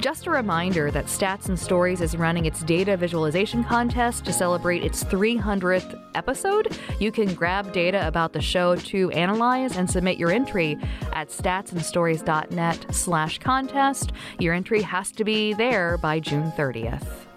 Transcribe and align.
Just 0.00 0.26
a 0.26 0.30
reminder 0.30 0.90
that 0.90 1.06
Stats 1.06 1.48
and 1.50 1.58
Stories 1.58 2.00
is 2.00 2.16
running 2.16 2.46
its 2.46 2.62
data 2.62 2.96
visualization 2.96 3.62
contest 3.62 4.24
to 4.24 4.32
celebrate 4.32 4.82
its 4.82 5.04
300th 5.04 6.00
episode. 6.14 6.74
You 6.98 7.12
can 7.12 7.34
grab 7.34 7.70
data 7.74 8.06
about 8.08 8.32
the 8.32 8.40
show 8.40 8.76
to 8.76 9.10
analyze 9.10 9.76
and 9.76 9.90
submit 9.90 10.16
your 10.16 10.30
entry 10.30 10.78
at 11.12 11.28
statsandstories.net 11.28 12.86
slash 12.94 13.38
contest. 13.40 14.12
Your 14.38 14.54
entry 14.54 14.80
has 14.80 15.12
to 15.12 15.24
be 15.24 15.52
there 15.52 15.98
by 15.98 16.18
June 16.18 16.50
30th. 16.52 17.29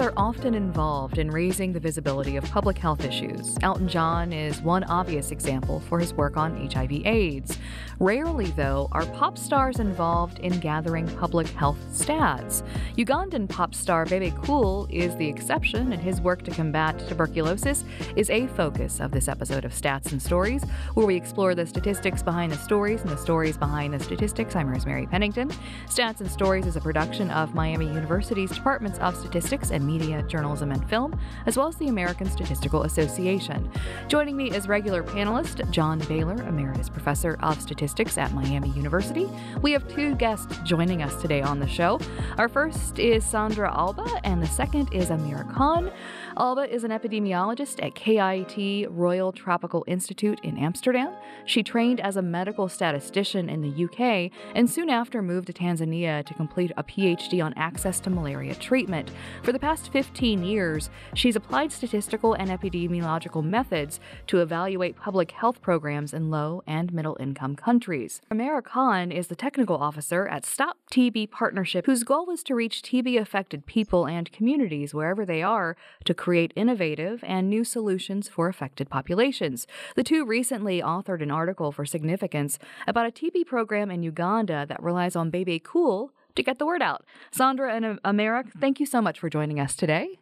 Are 0.00 0.03
often 0.16 0.54
involved 0.54 1.18
in 1.18 1.30
raising 1.30 1.72
the 1.72 1.80
visibility 1.80 2.36
of 2.36 2.44
public 2.44 2.78
health 2.78 3.04
issues. 3.04 3.56
Elton 3.62 3.88
John 3.88 4.32
is 4.32 4.60
one 4.62 4.84
obvious 4.84 5.30
example 5.30 5.80
for 5.80 5.98
his 5.98 6.14
work 6.14 6.36
on 6.36 6.56
HIV/AIDS. 6.68 7.58
Rarely, 8.00 8.46
though, 8.52 8.88
are 8.92 9.06
pop 9.06 9.38
stars 9.38 9.78
involved 9.78 10.38
in 10.40 10.58
gathering 10.60 11.06
public 11.16 11.46
health 11.48 11.78
stats. 11.92 12.62
Ugandan 12.96 13.48
pop 13.48 13.74
star 13.74 14.06
Bebe 14.06 14.32
Cool 14.42 14.86
is 14.90 15.16
the 15.16 15.28
exception, 15.28 15.92
and 15.92 16.02
his 16.02 16.20
work 16.20 16.42
to 16.42 16.50
combat 16.50 16.98
tuberculosis 17.08 17.84
is 18.16 18.30
a 18.30 18.46
focus 18.48 19.00
of 19.00 19.10
this 19.10 19.28
episode 19.28 19.64
of 19.64 19.72
Stats 19.72 20.12
and 20.12 20.20
Stories, 20.20 20.64
where 20.94 21.06
we 21.06 21.16
explore 21.16 21.54
the 21.54 21.66
statistics 21.66 22.22
behind 22.22 22.52
the 22.52 22.58
stories 22.58 23.00
and 23.02 23.10
the 23.10 23.16
stories 23.16 23.56
behind 23.56 23.94
the 23.94 24.00
statistics. 24.00 24.56
I'm 24.56 24.68
Rosemary 24.68 25.06
Pennington. 25.06 25.50
Stats 25.86 26.20
and 26.20 26.30
Stories 26.30 26.66
is 26.66 26.76
a 26.76 26.80
production 26.80 27.30
of 27.30 27.54
Miami 27.54 27.86
University's 27.86 28.50
Departments 28.50 28.98
of 28.98 29.16
Statistics 29.16 29.70
and 29.70 29.86
Media, 29.86 30.03
Journalism, 30.28 30.70
and 30.72 30.88
Film, 30.88 31.18
as 31.46 31.56
well 31.56 31.66
as 31.66 31.76
the 31.76 31.88
American 31.88 32.28
Statistical 32.30 32.82
Association. 32.82 33.70
Joining 34.08 34.36
me 34.36 34.50
is 34.50 34.68
regular 34.68 35.02
panelist 35.02 35.68
John 35.70 35.98
Bailer, 36.00 36.34
Emeritus 36.42 36.88
Professor 36.88 37.38
of 37.40 37.60
Statistics 37.60 38.18
at 38.18 38.32
Miami 38.32 38.70
University. 38.70 39.28
We 39.62 39.72
have 39.72 39.88
two 39.88 40.14
guests 40.14 40.58
joining 40.64 41.02
us 41.02 41.20
today 41.20 41.42
on 41.42 41.58
the 41.58 41.68
show. 41.68 42.00
Our 42.38 42.48
first 42.48 42.98
is 42.98 43.24
Sandra 43.24 43.74
Alba, 43.74 44.20
and 44.24 44.42
the 44.42 44.46
second 44.46 44.92
is 44.92 45.08
Amera 45.08 45.50
Khan. 45.54 45.90
Alba 46.36 46.62
is 46.62 46.82
an 46.82 46.90
epidemiologist 46.90 47.80
at 47.80 47.94
KIT 47.94 48.90
Royal 48.90 49.30
Tropical 49.30 49.84
Institute 49.86 50.40
in 50.42 50.58
Amsterdam. 50.58 51.14
She 51.44 51.62
trained 51.62 52.00
as 52.00 52.16
a 52.16 52.22
medical 52.22 52.68
statistician 52.68 53.48
in 53.48 53.60
the 53.60 53.84
UK 53.84 54.32
and 54.56 54.68
soon 54.68 54.90
after 54.90 55.22
moved 55.22 55.46
to 55.46 55.52
Tanzania 55.52 56.26
to 56.26 56.34
complete 56.34 56.72
a 56.76 56.82
PhD 56.82 57.44
on 57.44 57.54
access 57.54 58.00
to 58.00 58.10
malaria 58.10 58.56
treatment. 58.56 59.12
For 59.44 59.52
the 59.52 59.60
past 59.60 59.92
15 59.92 60.42
years, 60.42 60.90
she's 61.14 61.36
applied 61.36 61.70
statistical 61.70 62.34
and 62.34 62.50
epidemiological 62.50 63.44
methods 63.44 64.00
to 64.26 64.40
evaluate 64.40 64.96
public 64.96 65.30
health 65.30 65.62
programs 65.62 66.12
in 66.12 66.30
low 66.30 66.64
and 66.66 66.92
middle 66.92 67.16
income 67.20 67.54
countries. 67.54 68.20
Amera 68.32 68.64
Khan 68.64 69.12
is 69.12 69.28
the 69.28 69.36
technical 69.36 69.76
officer 69.76 70.26
at 70.26 70.44
Stop 70.44 70.78
TB 70.90 71.30
Partnership, 71.30 71.86
whose 71.86 72.02
goal 72.02 72.30
is 72.30 72.42
to 72.42 72.56
reach 72.56 72.82
TB 72.82 73.20
affected 73.20 73.66
people 73.66 74.06
and 74.06 74.32
communities 74.32 74.92
wherever 74.92 75.24
they 75.24 75.40
are 75.40 75.76
to 76.04 76.14
create 76.24 76.54
innovative 76.56 77.22
and 77.22 77.50
new 77.50 77.62
solutions 77.62 78.30
for 78.30 78.48
affected 78.48 78.88
populations. 78.88 79.66
The 79.94 80.02
two 80.02 80.24
recently 80.24 80.80
authored 80.80 81.22
an 81.22 81.30
article 81.30 81.70
for 81.70 81.84
Significance 81.84 82.58
about 82.86 83.04
a 83.04 83.10
TB 83.10 83.44
program 83.44 83.90
in 83.90 84.02
Uganda 84.02 84.64
that 84.66 84.82
relies 84.82 85.16
on 85.16 85.28
Bebe 85.28 85.58
Cool 85.58 86.12
to 86.34 86.42
get 86.42 86.58
the 86.58 86.64
word 86.64 86.80
out. 86.80 87.04
Sandra 87.30 87.74
and 87.74 88.00
Amera, 88.00 88.50
thank 88.58 88.80
you 88.80 88.86
so 88.86 89.02
much 89.02 89.20
for 89.20 89.28
joining 89.28 89.60
us 89.60 89.76
today. 89.76 90.18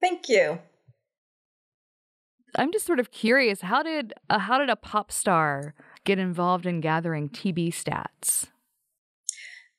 Thank 0.00 0.30
you. 0.30 0.60
I'm 2.54 2.72
just 2.72 2.86
sort 2.86 2.98
of 2.98 3.10
curious 3.10 3.60
how 3.60 3.82
did 3.82 4.14
uh, 4.30 4.38
how 4.38 4.56
did 4.56 4.70
a 4.70 4.76
pop 4.76 5.12
star 5.12 5.74
get 6.04 6.18
involved 6.18 6.64
in 6.64 6.80
gathering 6.80 7.28
TB 7.28 7.68
stats? 7.68 8.46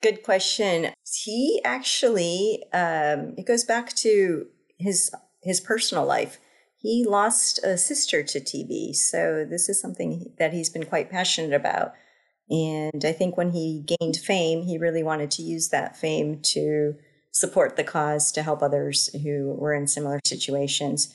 Good 0.03 0.21
question. 0.21 0.93
He 1.23 1.59
actually 1.65 2.63
um, 2.71 3.33
it 3.35 3.47
goes 3.47 3.63
back 3.63 3.95
to 3.95 4.45
his 4.77 5.11
his 5.41 5.59
personal 5.59 6.05
life. 6.05 6.39
He 6.79 7.05
lost 7.07 7.59
a 7.63 7.77
sister 7.77 8.23
to 8.23 8.39
TB, 8.39 8.95
so 8.95 9.45
this 9.49 9.67
is 9.67 9.81
something 9.81 10.33
that 10.37 10.53
he's 10.53 10.69
been 10.69 10.85
quite 10.85 11.09
passionate 11.09 11.53
about. 11.53 11.93
And 12.49 13.03
I 13.03 13.11
think 13.11 13.35
when 13.35 13.51
he 13.51 13.83
gained 13.99 14.17
fame, 14.17 14.63
he 14.63 14.77
really 14.77 15.03
wanted 15.03 15.31
to 15.31 15.41
use 15.41 15.69
that 15.69 15.97
fame 15.97 16.39
to 16.53 16.95
support 17.31 17.75
the 17.75 17.83
cause 17.83 18.31
to 18.31 18.43
help 18.43 18.61
others 18.61 19.09
who 19.21 19.55
were 19.57 19.73
in 19.73 19.87
similar 19.87 20.19
situations. 20.25 21.13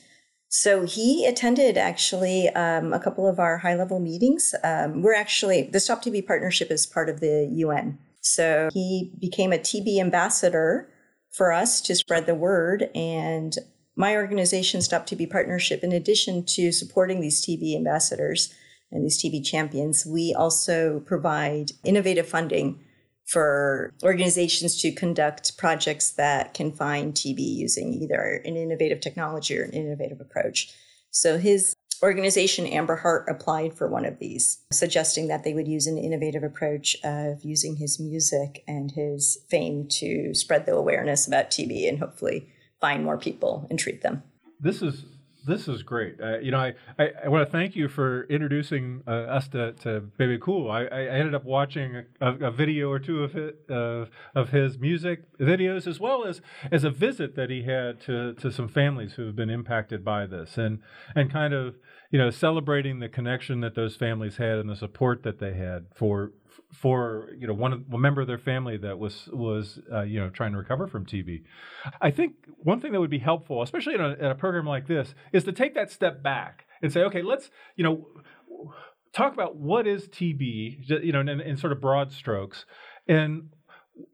So 0.48 0.84
he 0.84 1.24
attended 1.24 1.78
actually 1.78 2.50
um, 2.50 2.92
a 2.92 3.00
couple 3.00 3.26
of 3.26 3.38
our 3.38 3.58
high 3.58 3.74
level 3.74 3.98
meetings. 3.98 4.54
Um, 4.62 5.00
we're 5.00 5.14
actually, 5.14 5.62
the 5.62 5.80
Stop 5.80 6.04
TB 6.04 6.26
partnership 6.26 6.70
is 6.70 6.84
part 6.86 7.08
of 7.08 7.20
the 7.20 7.48
UN. 7.52 7.98
So 8.20 8.68
he 8.72 9.12
became 9.18 9.52
a 9.52 9.58
TB 9.58 9.98
ambassador 9.98 10.91
for 11.32 11.50
us 11.50 11.80
to 11.80 11.94
spread 11.94 12.26
the 12.26 12.34
word. 12.34 12.90
And 12.94 13.56
my 13.96 14.14
organization, 14.14 14.80
Stop 14.82 15.06
TB 15.06 15.30
Partnership, 15.30 15.82
in 15.82 15.92
addition 15.92 16.44
to 16.46 16.70
supporting 16.72 17.20
these 17.20 17.44
TB 17.44 17.74
ambassadors 17.74 18.54
and 18.90 19.04
these 19.04 19.20
TB 19.20 19.44
champions, 19.44 20.06
we 20.06 20.34
also 20.34 21.00
provide 21.00 21.72
innovative 21.84 22.28
funding 22.28 22.80
for 23.24 23.92
organizations 24.02 24.80
to 24.82 24.92
conduct 24.92 25.56
projects 25.56 26.10
that 26.10 26.54
can 26.54 26.72
find 26.72 27.14
TB 27.14 27.38
using 27.38 27.94
either 27.94 28.42
an 28.44 28.56
innovative 28.56 29.00
technology 29.00 29.58
or 29.58 29.62
an 29.62 29.70
innovative 29.70 30.20
approach. 30.20 30.74
So 31.10 31.38
his 31.38 31.74
organization, 32.02 32.66
Amber 32.66 32.96
Heart, 32.96 33.26
applied 33.28 33.74
for 33.74 33.88
one 33.88 34.04
of 34.04 34.18
these, 34.18 34.64
suggesting 34.72 35.28
that 35.28 35.44
they 35.44 35.54
would 35.54 35.68
use 35.68 35.86
an 35.86 35.98
innovative 35.98 36.42
approach 36.42 36.96
of 37.04 37.44
using 37.44 37.76
his 37.76 38.00
music 38.00 38.64
and 38.66 38.90
his 38.92 39.38
fame 39.48 39.86
to 39.88 40.34
spread 40.34 40.66
the 40.66 40.74
awareness 40.74 41.26
about 41.26 41.50
TB 41.50 41.88
and 41.88 41.98
hopefully 41.98 42.48
find 42.80 43.04
more 43.04 43.18
people 43.18 43.66
and 43.70 43.78
treat 43.78 44.02
them. 44.02 44.22
This 44.60 44.82
is 44.82 45.04
this 45.44 45.66
is 45.66 45.82
great. 45.82 46.20
Uh, 46.20 46.38
you 46.38 46.50
know, 46.50 46.58
I, 46.58 46.74
I, 46.98 47.08
I 47.24 47.28
want 47.28 47.44
to 47.46 47.50
thank 47.50 47.74
you 47.74 47.88
for 47.88 48.24
introducing 48.24 49.02
uh, 49.06 49.10
us 49.10 49.48
to, 49.48 49.72
to 49.72 50.00
Bebe 50.00 50.38
Cool. 50.38 50.70
I, 50.70 50.84
I 50.84 51.04
ended 51.06 51.34
up 51.34 51.44
watching 51.44 52.04
a, 52.20 52.32
a 52.46 52.50
video 52.50 52.90
or 52.90 52.98
two 52.98 53.24
of 53.24 53.34
it, 53.34 53.58
uh, 53.68 54.06
of 54.34 54.50
his 54.50 54.78
music 54.78 55.22
videos, 55.38 55.86
as 55.86 55.98
well 55.98 56.24
as 56.24 56.40
as 56.70 56.84
a 56.84 56.90
visit 56.90 57.34
that 57.36 57.50
he 57.50 57.64
had 57.64 58.00
to 58.02 58.34
to 58.34 58.52
some 58.52 58.68
families 58.68 59.14
who 59.14 59.26
have 59.26 59.36
been 59.36 59.50
impacted 59.50 60.04
by 60.04 60.26
this, 60.26 60.56
and 60.56 60.80
and 61.14 61.32
kind 61.32 61.54
of 61.54 61.74
you 62.12 62.18
know 62.18 62.30
celebrating 62.30 63.00
the 63.00 63.08
connection 63.08 63.60
that 63.60 63.74
those 63.74 63.96
families 63.96 64.36
had 64.36 64.58
and 64.58 64.68
the 64.70 64.76
support 64.76 65.24
that 65.24 65.40
they 65.40 65.54
had 65.54 65.86
for 65.94 66.32
for 66.72 67.30
you 67.38 67.46
know 67.46 67.54
one, 67.54 67.84
one 67.88 68.00
member 68.00 68.20
of 68.20 68.26
their 68.26 68.38
family 68.38 68.76
that 68.76 68.98
was 68.98 69.28
was 69.32 69.80
uh, 69.90 70.02
you 70.02 70.20
know 70.20 70.28
trying 70.30 70.52
to 70.52 70.58
recover 70.58 70.86
from 70.86 71.06
TB. 71.06 71.42
I 72.00 72.10
think 72.10 72.34
one 72.58 72.80
thing 72.80 72.92
that 72.92 73.00
would 73.00 73.10
be 73.10 73.18
helpful, 73.18 73.62
especially 73.62 73.94
in 73.94 74.00
a, 74.00 74.10
in 74.10 74.26
a 74.26 74.34
program 74.34 74.66
like 74.66 74.86
this, 74.86 75.14
is 75.32 75.44
to 75.44 75.52
take 75.52 75.74
that 75.74 75.90
step 75.90 76.22
back 76.22 76.66
and 76.82 76.92
say, 76.92 77.00
okay, 77.00 77.22
let's 77.22 77.50
you 77.76 77.82
know 77.82 78.06
talk 79.14 79.32
about 79.32 79.56
what 79.56 79.86
is 79.86 80.06
TB, 80.08 81.02
you 81.02 81.12
know, 81.12 81.20
in, 81.20 81.28
in 81.40 81.56
sort 81.56 81.72
of 81.72 81.80
broad 81.80 82.12
strokes, 82.12 82.66
and 83.08 83.48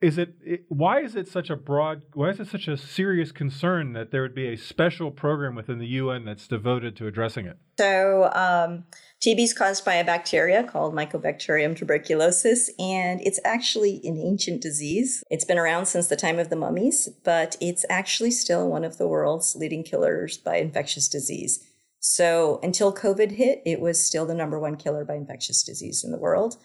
is 0.00 0.18
it, 0.18 0.34
it, 0.44 0.64
why 0.68 1.00
is 1.00 1.14
it 1.14 1.28
such 1.28 1.50
a 1.50 1.56
broad 1.56 2.02
why 2.14 2.30
is 2.30 2.40
it 2.40 2.48
such 2.48 2.66
a 2.66 2.76
serious 2.76 3.30
concern 3.30 3.92
that 3.92 4.10
there 4.10 4.22
would 4.22 4.34
be 4.34 4.48
a 4.48 4.56
special 4.56 5.10
program 5.10 5.54
within 5.54 5.78
the 5.78 5.86
UN 5.86 6.24
that's 6.24 6.48
devoted 6.48 6.96
to 6.96 7.06
addressing 7.06 7.46
it? 7.46 7.58
So 7.78 8.24
um, 8.34 8.84
TB 9.20 9.38
is 9.38 9.54
caused 9.54 9.84
by 9.84 9.94
a 9.94 10.04
bacteria 10.04 10.64
called 10.64 10.94
Mycobacterium 10.94 11.76
tuberculosis, 11.76 12.70
and 12.78 13.20
it's 13.20 13.38
actually 13.44 14.00
an 14.04 14.18
ancient 14.18 14.60
disease. 14.60 15.22
It's 15.30 15.44
been 15.44 15.58
around 15.58 15.86
since 15.86 16.08
the 16.08 16.16
time 16.16 16.38
of 16.38 16.50
the 16.50 16.56
mummies, 16.56 17.08
but 17.24 17.56
it's 17.60 17.84
actually 17.88 18.32
still 18.32 18.68
one 18.68 18.84
of 18.84 18.98
the 18.98 19.06
world's 19.06 19.54
leading 19.54 19.84
killers 19.84 20.38
by 20.38 20.56
infectious 20.56 21.08
disease. 21.08 21.64
So 22.00 22.60
until 22.62 22.94
COVID 22.94 23.32
hit, 23.32 23.62
it 23.64 23.80
was 23.80 24.04
still 24.04 24.26
the 24.26 24.34
number 24.34 24.58
one 24.58 24.76
killer 24.76 25.04
by 25.04 25.14
infectious 25.14 25.62
disease 25.62 26.04
in 26.04 26.10
the 26.10 26.18
world. 26.18 26.56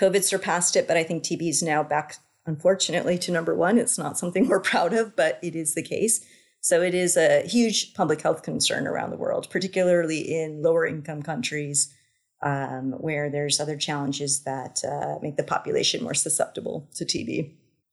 COVID 0.00 0.22
surpassed 0.22 0.76
it, 0.76 0.86
but 0.86 0.96
I 0.96 1.02
think 1.02 1.22
TB 1.22 1.48
is 1.48 1.62
now 1.62 1.82
back 1.82 2.16
unfortunately, 2.46 3.18
to 3.18 3.32
number 3.32 3.54
one. 3.54 3.78
It's 3.78 3.98
not 3.98 4.18
something 4.18 4.48
we're 4.48 4.60
proud 4.60 4.92
of, 4.92 5.16
but 5.16 5.38
it 5.42 5.54
is 5.54 5.74
the 5.74 5.82
case. 5.82 6.24
So 6.60 6.82
it 6.82 6.94
is 6.94 7.16
a 7.16 7.46
huge 7.46 7.94
public 7.94 8.20
health 8.20 8.42
concern 8.42 8.86
around 8.86 9.10
the 9.10 9.16
world, 9.16 9.48
particularly 9.50 10.20
in 10.20 10.62
lower 10.62 10.86
income 10.86 11.22
countries 11.22 11.94
um, 12.42 12.92
where 12.92 13.30
there's 13.30 13.60
other 13.60 13.76
challenges 13.76 14.44
that 14.44 14.82
uh, 14.84 15.18
make 15.22 15.36
the 15.36 15.42
population 15.42 16.02
more 16.02 16.14
susceptible 16.14 16.88
to 16.94 17.04
TB. 17.04 17.52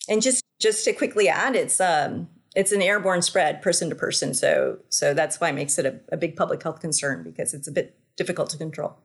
And 0.09 0.21
just 0.21 0.43
just 0.59 0.83
to 0.85 0.93
quickly 0.93 1.29
add, 1.29 1.55
it's 1.55 1.79
um, 1.79 2.29
it's 2.55 2.71
an 2.71 2.81
airborne 2.81 3.21
spread, 3.21 3.61
person 3.61 3.89
to 3.89 3.95
person. 3.95 4.33
So 4.33 4.79
so 4.89 5.13
that's 5.13 5.39
why 5.39 5.49
it 5.49 5.55
makes 5.55 5.77
it 5.77 5.85
a, 5.85 5.99
a 6.11 6.17
big 6.17 6.35
public 6.35 6.63
health 6.63 6.79
concern 6.79 7.23
because 7.23 7.53
it's 7.53 7.67
a 7.67 7.71
bit 7.71 7.97
difficult 8.15 8.49
to 8.51 8.57
control. 8.57 8.97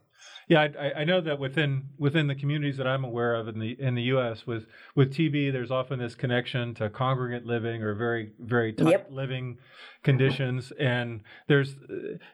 Yeah, 0.49 0.69
I, 0.79 1.01
I, 1.01 1.05
know 1.05 1.21
that 1.21 1.39
within 1.39 1.91
within 1.99 2.27
the 2.27 2.35
communities 2.35 2.77
that 2.77 2.87
I'm 2.87 3.05
aware 3.05 3.35
of 3.35 3.49
in 3.49 3.59
the 3.59 3.77
in 3.81 3.95
the 3.95 4.03
U.S. 4.05 4.47
with 4.47 4.67
with 4.95 5.15
TB, 5.15 5.53
there's 5.53 5.71
often 5.71 5.99
this 5.99 6.15
connection 6.15 6.75
to 6.75 6.91
congregate 6.91 7.47
living 7.47 7.83
or 7.83 7.95
very 7.95 8.33
very 8.39 8.73
tight 8.73 8.91
yep. 8.91 9.09
living 9.11 9.59
conditions, 10.03 10.73
and 10.79 11.21
there's 11.47 11.77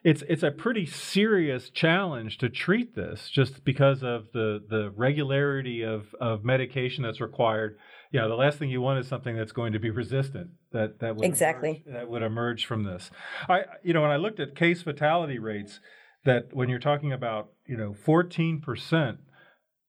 it's 0.03 0.23
it's 0.29 0.43
a 0.43 0.51
pretty 0.51 0.87
serious 0.87 1.71
challenge 1.71 2.39
to 2.39 2.49
treat 2.49 2.95
this 2.95 3.29
just 3.29 3.65
because 3.65 4.03
of 4.03 4.33
the 4.33 4.63
the 4.69 4.91
regularity 4.97 5.83
of 5.83 6.15
of 6.21 6.45
medication 6.45 7.05
that's 7.05 7.21
required. 7.21 7.79
You 8.11 8.21
know, 8.21 8.29
the 8.29 8.37
last 8.37 8.59
thing 8.59 8.71
you 8.71 8.81
want 8.81 9.01
is 9.01 9.07
something 9.07 9.37
that's 9.37 9.53
going 9.53 9.75
to 9.75 9.79
be 9.79 9.91
resistant 9.91 10.51
that 10.73 11.01
that 11.01 11.17
would 11.17 11.25
exactly 11.25 11.83
emerge, 11.87 11.95
that 11.95 12.09
would 12.09 12.23
emerge 12.23 12.65
from 12.65 12.85
this. 12.85 13.11
I 13.49 13.65
you 13.83 13.93
know 13.93 14.03
when 14.03 14.11
I 14.11 14.17
looked 14.17 14.41
at 14.41 14.57
case 14.57 14.83
fatality 14.83 15.39
rates 15.39 15.81
that 16.29 16.55
when 16.55 16.69
you're 16.69 16.79
talking 16.79 17.13
about 17.13 17.49
you 17.67 17.77
know 17.77 17.95
14 17.95 18.61
percent 18.61 19.19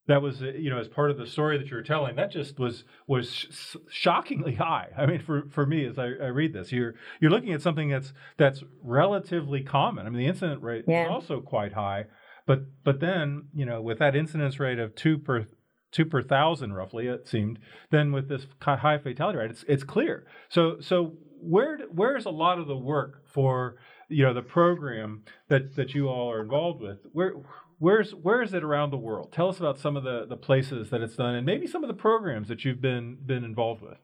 that 0.08 0.22
was 0.22 0.42
uh, 0.42 0.48
you 0.58 0.70
know 0.70 0.80
as 0.80 0.88
part 0.88 1.12
of 1.12 1.18
the 1.18 1.28
story 1.28 1.58
that 1.58 1.68
you 1.70 1.76
were 1.76 1.84
telling 1.84 2.16
that 2.16 2.32
just 2.32 2.58
was 2.58 2.86
was 3.08 3.34
sh- 3.34 3.76
shockingly 3.90 4.56
high. 4.56 4.88
I 4.98 5.06
mean 5.06 5.20
for 5.20 5.44
for 5.50 5.66
me 5.66 5.86
as 5.86 6.00
I, 6.00 6.06
I, 6.06 6.28
read 6.28 6.54
this 6.54 6.72
you're 6.72 6.96
you're 7.20 7.30
looking 7.30 7.52
at 7.52 7.62
something 7.62 7.90
that's 7.90 8.14
that's 8.38 8.64
relatively 8.82 9.62
common. 9.62 10.08
I 10.08 10.10
mean 10.10 10.20
the 10.20 10.28
incident 10.28 10.64
rate 10.64 10.86
yeah. 10.88 11.04
is 11.04 11.10
also 11.10 11.42
quite 11.42 11.74
high 11.74 12.06
but 12.48 12.62
but 12.86 13.02
then 13.02 13.50
you 13.54 13.66
know 13.66 13.82
with 13.82 14.00
that 14.00 14.16
incidence 14.16 14.60
rate 14.62 14.80
of 14.80 14.96
two 14.96 15.18
per 15.18 15.46
two 15.92 16.06
per 16.06 16.24
thousand 16.24 16.72
roughly 16.72 17.08
it 17.08 17.28
seemed 17.28 17.60
then 17.92 18.14
with 18.14 18.30
this 18.30 18.48
high 18.62 18.98
fatality 18.98 19.38
rate 19.38 19.52
it's 19.52 19.66
it's 19.68 19.84
clear. 19.84 20.26
So 20.48 20.80
so 20.80 21.18
where 21.42 21.80
where's 21.92 22.26
a 22.26 22.32
lot 22.32 22.60
of 22.60 22.68
the 22.68 22.78
work 22.78 23.24
for 23.28 23.76
you 24.10 24.24
know 24.24 24.34
the 24.34 24.42
program 24.42 25.24
that 25.48 25.76
that 25.76 25.94
you 25.94 26.08
all 26.08 26.32
are 26.32 26.42
involved 26.42 26.82
with 26.82 27.00
where 27.14 27.34
where's 27.78 28.14
where 28.14 28.42
is 28.42 28.54
it 28.54 28.64
around 28.64 28.92
the 28.92 28.98
world 28.98 29.32
tell 29.32 29.50
us 29.50 29.60
about 29.60 29.80
some 29.80 29.96
of 29.96 30.04
the 30.04 30.26
the 30.28 30.38
places 30.38 30.90
that 30.90 31.02
it's 31.02 31.16
done 31.16 31.36
and 31.36 31.46
maybe 31.46 31.68
some 31.68 31.84
of 31.84 31.88
the 31.88 31.94
programs 31.94 32.48
that 32.48 32.66
you've 32.66 32.82
been 32.82 33.18
been 33.26 33.44
involved 33.44 33.82
with 33.82 33.98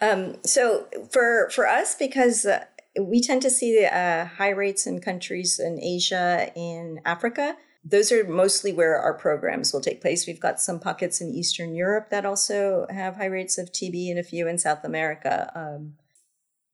um, 0.00 0.36
so 0.44 0.86
for 1.10 1.48
for 1.50 1.66
us 1.66 1.94
because 1.94 2.44
uh, 2.44 2.64
we 3.00 3.20
tend 3.20 3.40
to 3.42 3.50
see 3.50 3.84
uh, 3.86 4.26
high 4.26 4.50
rates 4.50 4.86
in 4.86 5.00
countries 5.00 5.58
in 5.58 5.80
asia 5.80 6.50
and 6.56 7.00
africa 7.04 7.56
those 7.84 8.10
are 8.10 8.24
mostly 8.24 8.72
where 8.72 8.98
our 8.98 9.12
programs 9.12 9.72
will 9.72 9.80
take 9.80 10.00
place. 10.00 10.26
We've 10.26 10.40
got 10.40 10.58
some 10.58 10.80
pockets 10.80 11.20
in 11.20 11.34
Eastern 11.34 11.74
Europe 11.74 12.08
that 12.08 12.24
also 12.24 12.86
have 12.88 13.16
high 13.16 13.26
rates 13.26 13.58
of 13.58 13.72
TB 13.72 14.08
and 14.08 14.18
a 14.18 14.22
few 14.22 14.48
in 14.48 14.56
South 14.56 14.84
America. 14.84 15.52
Um, 15.54 15.94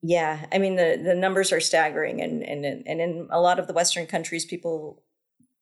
yeah, 0.03 0.47
I 0.53 0.59
mean 0.59 0.77
the 0.77 1.01
the 1.03 1.15
numbers 1.15 1.53
are 1.53 1.61
staggering, 1.61 2.21
and 2.21 2.43
and 2.43 2.65
and 2.65 3.01
in 3.01 3.29
a 3.31 3.41
lot 3.41 3.59
of 3.59 3.67
the 3.67 3.73
Western 3.73 4.07
countries, 4.07 4.45
people 4.45 5.03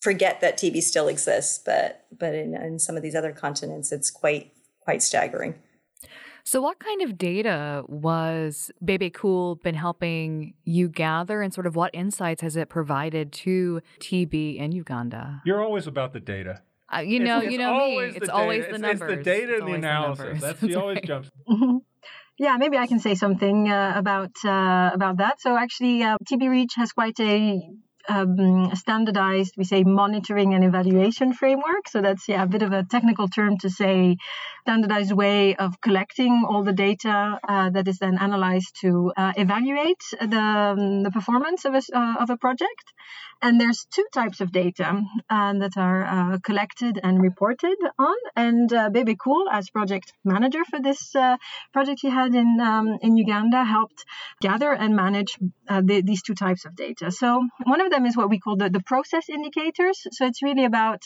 forget 0.00 0.40
that 0.40 0.58
TB 0.58 0.82
still 0.82 1.08
exists, 1.08 1.60
but 1.64 2.06
but 2.16 2.34
in, 2.34 2.54
in 2.54 2.78
some 2.78 2.96
of 2.96 3.02
these 3.02 3.14
other 3.14 3.32
continents, 3.32 3.92
it's 3.92 4.10
quite 4.10 4.52
quite 4.80 5.02
staggering. 5.02 5.54
So, 6.44 6.62
what 6.62 6.78
kind 6.78 7.02
of 7.02 7.18
data 7.18 7.84
was 7.88 8.70
Bebe 8.82 9.10
Cool 9.10 9.56
been 9.56 9.74
helping 9.74 10.54
you 10.64 10.88
gather, 10.88 11.42
and 11.42 11.52
sort 11.52 11.66
of 11.66 11.76
what 11.76 11.90
insights 11.92 12.40
has 12.40 12.56
it 12.56 12.68
provided 12.68 13.32
to 13.44 13.82
TB 14.00 14.56
in 14.56 14.72
Uganda? 14.72 15.42
You're 15.44 15.62
always 15.62 15.86
about 15.86 16.12
the 16.12 16.20
data. 16.20 16.62
Uh, 16.90 17.00
you 17.00 17.20
know, 17.20 17.40
it's, 17.40 17.52
you 17.52 17.58
know 17.58 17.78
me. 17.78 17.98
It's 17.98 18.30
always 18.30 18.64
the 18.66 18.78
numbers. 18.78 19.10
It's 19.10 19.18
the 19.18 19.22
data 19.22 19.58
and 19.58 19.68
the 19.68 19.72
analysis. 19.74 20.40
The 20.40 20.46
That's 20.46 20.60
he 20.60 20.74
always 20.74 21.00
jumps. 21.04 21.30
Yeah, 22.38 22.56
maybe 22.56 22.78
I 22.78 22.86
can 22.86 23.00
say 23.00 23.14
something 23.16 23.68
uh, 23.68 23.92
about 23.96 24.30
uh, 24.44 24.90
about 24.94 25.16
that. 25.16 25.40
So 25.40 25.56
actually, 25.56 26.04
uh, 26.04 26.16
TB 26.24 26.48
Reach 26.48 26.74
has 26.76 26.92
quite 26.92 27.18
a 27.18 27.60
um, 28.08 28.74
standardized, 28.74 29.54
we 29.56 29.64
say, 29.64 29.82
monitoring 29.82 30.54
and 30.54 30.64
evaluation 30.64 31.32
framework. 31.32 31.88
So 31.88 32.00
that's 32.00 32.28
yeah 32.28 32.44
a 32.44 32.46
bit 32.46 32.62
of 32.62 32.72
a 32.72 32.84
technical 32.84 33.28
term 33.28 33.58
to 33.58 33.70
say 33.70 34.16
standardized 34.62 35.12
way 35.12 35.56
of 35.56 35.80
collecting 35.80 36.44
all 36.48 36.62
the 36.62 36.72
data 36.72 37.40
uh, 37.48 37.70
that 37.70 37.88
is 37.88 37.98
then 37.98 38.16
analyzed 38.18 38.76
to 38.82 39.12
uh, 39.16 39.32
evaluate 39.36 40.04
the 40.20 40.38
um, 40.38 41.02
the 41.02 41.10
performance 41.10 41.64
of 41.64 41.74
a 41.74 41.82
uh, 41.92 42.14
of 42.20 42.30
a 42.30 42.36
project. 42.36 42.92
And 43.40 43.60
there's 43.60 43.86
two 43.94 44.04
types 44.12 44.40
of 44.40 44.50
data 44.50 45.00
uh, 45.30 45.52
that 45.54 45.76
are 45.76 46.04
uh, 46.04 46.38
collected 46.38 46.98
and 47.02 47.22
reported 47.22 47.76
on. 47.98 48.16
And 48.34 48.72
uh, 48.72 48.90
Bebe 48.90 49.14
Cool, 49.14 49.48
as 49.50 49.70
project 49.70 50.12
manager 50.24 50.64
for 50.64 50.80
this 50.80 51.14
uh, 51.14 51.36
project 51.72 52.00
he 52.02 52.10
had 52.10 52.34
in 52.34 52.60
um, 52.60 52.98
in 53.00 53.16
Uganda, 53.16 53.64
helped 53.64 54.04
gather 54.40 54.72
and 54.72 54.96
manage 54.96 55.38
uh, 55.68 55.82
the, 55.84 56.02
these 56.02 56.22
two 56.22 56.34
types 56.34 56.64
of 56.64 56.74
data. 56.74 57.12
So 57.12 57.46
one 57.62 57.80
of 57.80 57.90
them 57.90 58.06
is 58.06 58.16
what 58.16 58.28
we 58.28 58.40
call 58.40 58.56
the, 58.56 58.70
the 58.70 58.82
process 58.82 59.28
indicators. 59.28 60.06
So 60.10 60.26
it's 60.26 60.42
really 60.42 60.64
about 60.64 61.02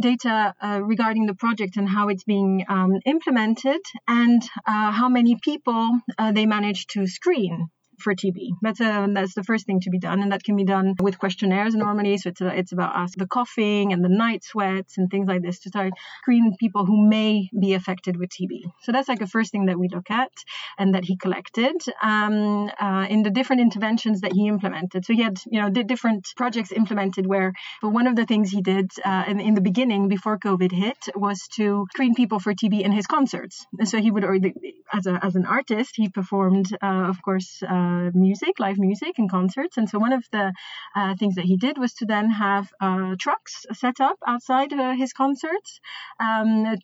data 0.00 0.54
uh, 0.62 0.80
regarding 0.82 1.26
the 1.26 1.34
project 1.34 1.76
and 1.76 1.88
how 1.88 2.08
it's 2.08 2.24
being 2.24 2.64
um, 2.68 3.00
implemented 3.04 3.80
and 4.08 4.42
how 4.64 5.08
many 5.08 5.36
people 5.36 5.90
they 6.32 6.46
manage 6.46 6.86
to 6.88 7.06
screen 7.06 7.68
for 7.98 8.14
TB. 8.14 8.50
That's 8.62 8.80
a, 8.80 8.92
um, 8.92 9.14
that's 9.14 9.34
the 9.34 9.44
first 9.44 9.66
thing 9.66 9.80
to 9.80 9.90
be 9.90 9.98
done, 9.98 10.22
and 10.22 10.32
that 10.32 10.44
can 10.44 10.56
be 10.56 10.64
done 10.64 10.94
with 11.00 11.18
questionnaires 11.18 11.74
normally. 11.74 12.18
So 12.18 12.30
it's 12.30 12.40
a, 12.40 12.48
it's 12.58 12.72
about 12.72 12.94
asking 12.94 13.22
the 13.22 13.28
coughing 13.28 13.92
and 13.92 14.04
the 14.04 14.08
night 14.08 14.44
sweats 14.44 14.98
and 14.98 15.10
things 15.10 15.28
like 15.28 15.42
this 15.42 15.60
to 15.60 15.68
start 15.68 15.92
screening 16.18 16.56
people 16.58 16.86
who 16.86 17.08
may 17.08 17.48
be 17.58 17.74
affected 17.74 18.16
with 18.16 18.30
TB. 18.30 18.62
So 18.82 18.92
that's 18.92 19.08
like 19.08 19.20
a 19.20 19.26
first 19.26 19.52
thing 19.52 19.66
that 19.66 19.78
we 19.78 19.88
look 19.88 20.10
at 20.10 20.32
and 20.78 20.94
that 20.94 21.04
he 21.04 21.16
collected 21.16 21.76
um, 22.02 22.70
uh, 22.80 23.06
in 23.08 23.22
the 23.22 23.30
different 23.30 23.62
interventions 23.62 24.20
that 24.22 24.32
he 24.32 24.48
implemented. 24.48 25.04
So 25.04 25.12
he 25.14 25.22
had 25.22 25.38
you 25.50 25.60
know 25.60 25.70
different 25.70 26.28
projects 26.36 26.72
implemented 26.72 27.26
where, 27.26 27.52
but 27.82 27.90
one 27.90 28.06
of 28.06 28.16
the 28.16 28.26
things 28.26 28.50
he 28.50 28.62
did 28.62 28.90
uh, 29.04 29.24
in, 29.28 29.40
in 29.40 29.54
the 29.54 29.60
beginning 29.60 30.08
before 30.08 30.38
COVID 30.38 30.72
hit 30.72 30.98
was 31.14 31.48
to 31.56 31.86
screen 31.92 32.14
people 32.14 32.38
for 32.40 32.54
TB 32.54 32.82
in 32.82 32.92
his 32.92 33.06
concerts. 33.06 33.66
And 33.78 33.88
so 33.88 33.98
he 33.98 34.10
would, 34.10 34.24
or 34.24 34.38
the, 34.38 34.52
as 34.92 35.06
a 35.06 35.18
as 35.22 35.34
an 35.36 35.46
artist, 35.46 35.92
he 35.96 36.08
performed, 36.08 36.68
uh, 36.82 37.06
of 37.12 37.22
course. 37.22 37.62
Uh, 37.62 37.83
uh, 37.84 38.10
music, 38.14 38.58
live 38.58 38.78
music, 38.78 39.18
and 39.18 39.30
concerts. 39.30 39.76
And 39.76 39.88
so 39.88 39.98
one 39.98 40.12
of 40.12 40.24
the 40.32 40.52
uh, 40.96 41.14
things 41.16 41.34
that 41.36 41.44
he 41.44 41.56
did 41.56 41.78
was 41.78 41.94
to 41.94 42.06
then 42.06 42.30
have 42.30 42.68
uh, 42.80 43.14
trucks 43.18 43.66
set 43.72 44.00
up 44.00 44.18
outside 44.26 44.70
his 44.96 45.12
concerts 45.12 45.80
um, 46.20 46.76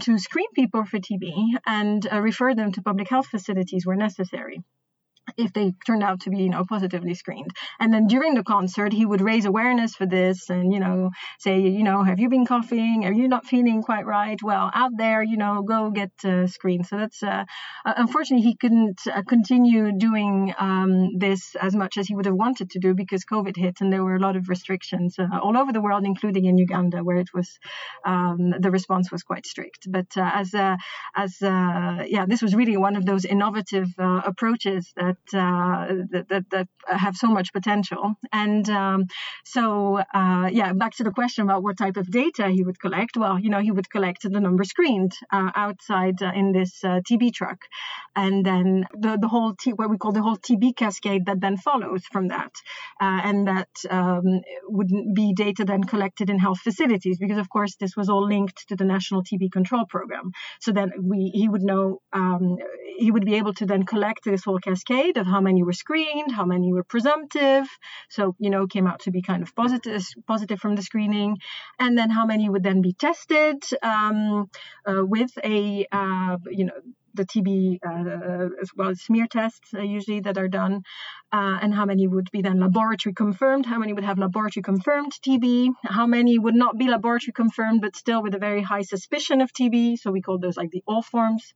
to 0.00 0.18
screen 0.18 0.50
people 0.54 0.84
for 0.84 0.98
TB 0.98 1.58
and 1.66 2.08
refer 2.12 2.54
them 2.54 2.72
to 2.72 2.82
public 2.82 3.08
health 3.08 3.26
facilities 3.26 3.86
where 3.86 3.96
necessary 3.96 4.62
if 5.38 5.52
they 5.52 5.72
turned 5.86 6.02
out 6.02 6.20
to 6.20 6.30
be, 6.30 6.38
you 6.38 6.50
know, 6.50 6.64
positively 6.68 7.14
screened. 7.14 7.52
And 7.78 7.94
then 7.94 8.08
during 8.08 8.34
the 8.34 8.42
concert, 8.42 8.92
he 8.92 9.06
would 9.06 9.20
raise 9.20 9.44
awareness 9.44 9.94
for 9.94 10.04
this 10.04 10.50
and, 10.50 10.72
you 10.72 10.80
know, 10.80 11.10
say, 11.38 11.60
you 11.60 11.84
know, 11.84 12.02
have 12.02 12.18
you 12.18 12.28
been 12.28 12.44
coughing? 12.44 13.04
Are 13.04 13.12
you 13.12 13.28
not 13.28 13.46
feeling 13.46 13.82
quite 13.82 14.04
right? 14.04 14.38
Well, 14.42 14.70
out 14.74 14.90
there, 14.96 15.22
you 15.22 15.36
know, 15.36 15.62
go 15.62 15.90
get 15.90 16.10
uh, 16.24 16.48
screened. 16.48 16.86
So 16.86 16.96
that's, 16.96 17.22
uh, 17.22 17.44
uh, 17.86 17.94
unfortunately, 17.96 18.44
he 18.44 18.56
couldn't 18.56 19.00
uh, 19.06 19.22
continue 19.22 19.92
doing 19.96 20.52
um, 20.58 21.16
this 21.18 21.54
as 21.54 21.74
much 21.74 21.96
as 21.98 22.08
he 22.08 22.16
would 22.16 22.26
have 22.26 22.34
wanted 22.34 22.70
to 22.70 22.80
do 22.80 22.94
because 22.94 23.24
COVID 23.24 23.56
hit 23.56 23.80
and 23.80 23.92
there 23.92 24.02
were 24.02 24.16
a 24.16 24.20
lot 24.20 24.34
of 24.34 24.48
restrictions 24.48 25.16
uh, 25.18 25.38
all 25.40 25.56
over 25.56 25.72
the 25.72 25.80
world, 25.80 26.04
including 26.04 26.46
in 26.46 26.58
Uganda, 26.58 27.04
where 27.04 27.16
it 27.16 27.28
was, 27.32 27.48
um, 28.04 28.54
the 28.58 28.72
response 28.72 29.12
was 29.12 29.22
quite 29.22 29.46
strict. 29.46 29.86
But 29.88 30.16
uh, 30.16 30.30
as, 30.34 30.52
as, 31.14 31.36
yeah, 31.40 32.26
this 32.26 32.42
was 32.42 32.56
really 32.56 32.76
one 32.76 32.96
of 32.96 33.06
those 33.06 33.24
innovative 33.24 33.88
approaches 33.98 34.92
that 34.96 35.16
that, 35.32 36.26
that, 36.28 36.44
that 36.50 36.68
have 36.86 37.16
so 37.16 37.28
much 37.28 37.52
potential. 37.52 38.14
And 38.32 38.68
um, 38.70 39.04
so, 39.44 39.98
uh, 40.14 40.48
yeah, 40.52 40.72
back 40.72 40.94
to 40.96 41.04
the 41.04 41.10
question 41.10 41.44
about 41.44 41.62
what 41.62 41.78
type 41.78 41.96
of 41.96 42.10
data 42.10 42.48
he 42.48 42.62
would 42.62 42.80
collect. 42.80 43.16
Well, 43.16 43.38
you 43.38 43.50
know, 43.50 43.60
he 43.60 43.70
would 43.70 43.90
collect 43.90 44.22
the 44.22 44.40
number 44.40 44.64
screened 44.64 45.12
uh, 45.32 45.50
outside 45.54 46.20
in 46.22 46.52
this 46.52 46.80
TB 46.82 47.34
truck, 47.34 47.58
and 48.16 48.44
then 48.44 48.86
the 48.92 49.18
the 49.20 49.28
whole 49.28 49.54
T, 49.54 49.72
what 49.72 49.90
we 49.90 49.98
call 49.98 50.12
the 50.12 50.22
whole 50.22 50.36
TB 50.36 50.76
cascade 50.76 51.26
that 51.26 51.40
then 51.40 51.56
follows 51.56 52.02
from 52.10 52.28
that, 52.28 52.52
and 53.00 53.46
that 53.48 53.68
um, 53.90 54.40
would 54.68 54.90
be 55.14 55.32
data 55.34 55.64
then 55.64 55.84
collected 55.84 56.30
in 56.30 56.38
health 56.38 56.60
facilities 56.60 57.18
because, 57.18 57.38
of 57.38 57.48
course, 57.48 57.76
this 57.76 57.96
was 57.96 58.08
all 58.08 58.26
linked 58.26 58.68
to 58.68 58.76
the 58.76 58.84
national 58.84 59.22
TB 59.22 59.52
control 59.52 59.84
program. 59.88 60.32
So 60.60 60.72
then 60.72 60.92
we 61.02 61.30
he 61.34 61.48
would 61.48 61.62
know 61.62 62.00
um, 62.12 62.56
he 62.98 63.10
would 63.10 63.24
be 63.24 63.34
able 63.34 63.54
to 63.54 63.66
then 63.66 63.84
collect 63.84 64.24
this 64.24 64.44
whole 64.44 64.58
cascade 64.58 65.17
of 65.18 65.26
how 65.26 65.40
many 65.40 65.62
were 65.62 65.72
screened, 65.72 66.32
how 66.32 66.44
many 66.44 66.72
were 66.72 66.84
presumptive. 66.84 67.66
So, 68.08 68.34
you 68.38 68.50
know, 68.50 68.66
came 68.66 68.86
out 68.86 69.00
to 69.00 69.10
be 69.10 69.22
kind 69.22 69.42
of 69.42 69.54
positive, 69.54 70.04
positive 70.26 70.58
from 70.60 70.76
the 70.76 70.82
screening. 70.82 71.38
And 71.78 71.96
then 71.98 72.10
how 72.10 72.26
many 72.26 72.48
would 72.48 72.62
then 72.62 72.80
be 72.80 72.92
tested 72.92 73.62
um, 73.82 74.50
uh, 74.86 75.04
with 75.04 75.30
a, 75.44 75.86
uh, 75.92 76.38
you 76.50 76.64
know, 76.66 76.80
the 77.18 77.26
TB 77.26 77.78
uh, 77.86 78.48
as 78.62 78.70
well 78.76 78.88
as 78.88 79.02
smear 79.02 79.26
tests 79.26 79.74
uh, 79.74 79.82
usually 79.82 80.20
that 80.20 80.38
are 80.38 80.48
done, 80.48 80.82
uh, 81.32 81.58
and 81.62 81.74
how 81.74 81.84
many 81.84 82.06
would 82.06 82.30
be 82.32 82.40
then 82.40 82.58
laboratory 82.60 83.12
confirmed, 83.12 83.66
how 83.66 83.78
many 83.78 83.92
would 83.92 84.04
have 84.04 84.18
laboratory 84.18 84.62
confirmed 84.62 85.12
TB, 85.26 85.72
how 85.84 86.06
many 86.06 86.38
would 86.38 86.54
not 86.54 86.78
be 86.78 86.88
laboratory 86.88 87.34
confirmed 87.34 87.80
but 87.82 87.96
still 87.96 88.22
with 88.22 88.34
a 88.34 88.38
very 88.38 88.62
high 88.62 88.82
suspicion 88.82 89.40
of 89.42 89.52
TB, 89.52 89.98
so 89.98 90.10
we 90.10 90.22
call 90.22 90.38
those 90.38 90.56
like 90.56 90.70
the 90.70 90.82
all 90.86 91.02
forms 91.02 91.52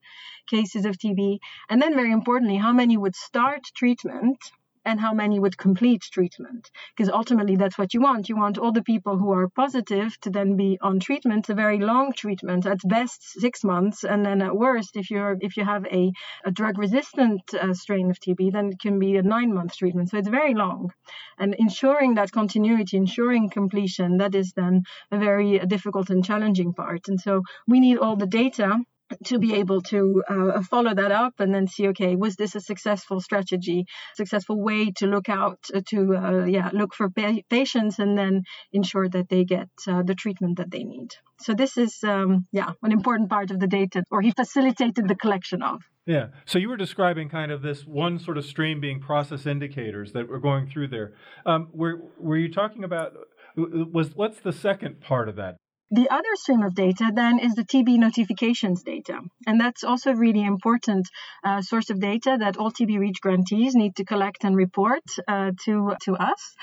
cases 0.46 0.84
of 0.84 0.98
TB, 0.98 1.38
and 1.70 1.80
then 1.80 1.94
very 1.94 2.12
importantly, 2.12 2.58
how 2.58 2.72
many 2.72 2.96
would 2.96 3.16
start 3.16 3.62
treatment 3.74 4.38
and 4.84 5.00
how 5.00 5.12
many 5.12 5.38
would 5.38 5.56
complete 5.56 6.02
treatment. 6.02 6.70
Because 6.96 7.10
ultimately, 7.10 7.56
that's 7.56 7.78
what 7.78 7.94
you 7.94 8.00
want. 8.00 8.28
You 8.28 8.36
want 8.36 8.58
all 8.58 8.72
the 8.72 8.82
people 8.82 9.16
who 9.18 9.32
are 9.32 9.48
positive 9.48 10.18
to 10.20 10.30
then 10.30 10.56
be 10.56 10.78
on 10.80 11.00
treatment, 11.00 11.48
a 11.48 11.54
very 11.54 11.78
long 11.78 12.12
treatment, 12.12 12.66
at 12.66 12.78
best 12.84 13.22
six 13.40 13.64
months, 13.64 14.04
and 14.04 14.24
then 14.24 14.42
at 14.42 14.56
worst, 14.56 14.96
if 14.96 15.10
you're 15.10 15.36
if 15.40 15.56
you 15.56 15.64
have 15.64 15.84
a, 15.86 16.12
a 16.44 16.50
drug 16.50 16.78
resistant 16.78 17.42
uh, 17.54 17.74
strain 17.74 18.10
of 18.10 18.18
TB, 18.18 18.52
then 18.52 18.70
it 18.70 18.80
can 18.80 18.98
be 18.98 19.16
a 19.16 19.22
nine 19.22 19.52
month 19.54 19.76
treatment. 19.76 20.10
So 20.10 20.18
it's 20.18 20.28
very 20.28 20.54
long, 20.54 20.92
and 21.38 21.54
ensuring 21.54 22.14
that 22.14 22.32
continuity, 22.32 22.96
ensuring 22.96 23.50
completion, 23.50 24.18
that 24.18 24.34
is 24.34 24.52
then 24.54 24.82
a 25.10 25.18
very 25.18 25.58
difficult 25.60 26.10
and 26.10 26.24
challenging 26.24 26.72
part. 26.74 27.08
And 27.08 27.20
so 27.20 27.42
we 27.66 27.80
need 27.80 27.98
all 27.98 28.16
the 28.16 28.26
data 28.26 28.78
to 29.24 29.38
be 29.38 29.54
able 29.54 29.80
to 29.82 30.22
uh, 30.28 30.62
follow 30.62 30.94
that 30.94 31.12
up 31.12 31.34
and 31.38 31.54
then 31.54 31.66
see 31.66 31.88
okay 31.88 32.16
was 32.16 32.36
this 32.36 32.54
a 32.54 32.60
successful 32.60 33.20
strategy 33.20 33.84
successful 34.16 34.60
way 34.60 34.90
to 34.90 35.06
look 35.06 35.28
out 35.28 35.58
uh, 35.74 35.80
to 35.88 36.16
uh, 36.16 36.44
yeah 36.44 36.70
look 36.72 36.94
for 36.94 37.10
pa- 37.10 37.42
patients 37.50 37.98
and 37.98 38.16
then 38.16 38.42
ensure 38.72 39.08
that 39.08 39.28
they 39.28 39.44
get 39.44 39.68
uh, 39.88 40.02
the 40.02 40.14
treatment 40.14 40.58
that 40.58 40.70
they 40.70 40.84
need. 40.84 41.08
So 41.40 41.54
this 41.54 41.76
is 41.76 41.98
um, 42.04 42.46
yeah 42.52 42.72
an 42.82 42.92
important 42.92 43.30
part 43.30 43.50
of 43.50 43.60
the 43.60 43.66
data 43.66 44.04
or 44.10 44.20
he 44.20 44.30
facilitated 44.30 45.08
the 45.08 45.16
collection 45.16 45.62
of. 45.62 45.82
Yeah. 46.06 46.28
So 46.46 46.58
you 46.58 46.68
were 46.68 46.76
describing 46.76 47.28
kind 47.28 47.52
of 47.52 47.62
this 47.62 47.86
one 47.86 48.18
sort 48.18 48.36
of 48.36 48.44
stream 48.44 48.80
being 48.80 49.00
process 49.00 49.46
indicators 49.46 50.12
that 50.12 50.28
were 50.28 50.40
going 50.40 50.66
through 50.66 50.88
there. 50.88 51.12
Um, 51.46 51.68
were, 51.72 52.02
were 52.18 52.36
you 52.36 52.52
talking 52.52 52.82
about 52.82 53.12
was 53.56 54.14
what's 54.14 54.40
the 54.40 54.52
second 54.52 55.00
part 55.00 55.28
of 55.28 55.36
that 55.36 55.56
the 55.92 56.08
other 56.08 56.34
stream 56.36 56.62
of 56.62 56.74
data 56.74 57.12
then 57.14 57.38
is 57.38 57.54
the 57.54 57.64
TB 57.64 57.98
notifications 57.98 58.82
data. 58.82 59.20
And 59.46 59.60
that's 59.60 59.84
also 59.84 60.12
a 60.12 60.16
really 60.16 60.42
important 60.42 61.06
uh, 61.44 61.60
source 61.60 61.90
of 61.90 62.00
data 62.00 62.38
that 62.40 62.56
all 62.56 62.72
TB 62.72 62.98
REACH 62.98 63.20
grantees 63.20 63.74
need 63.74 63.96
to 63.96 64.04
collect 64.04 64.42
and 64.44 64.56
report 64.56 65.02
uh, 65.28 65.50
to, 65.64 65.94
to 66.04 66.14
us. 66.14 66.54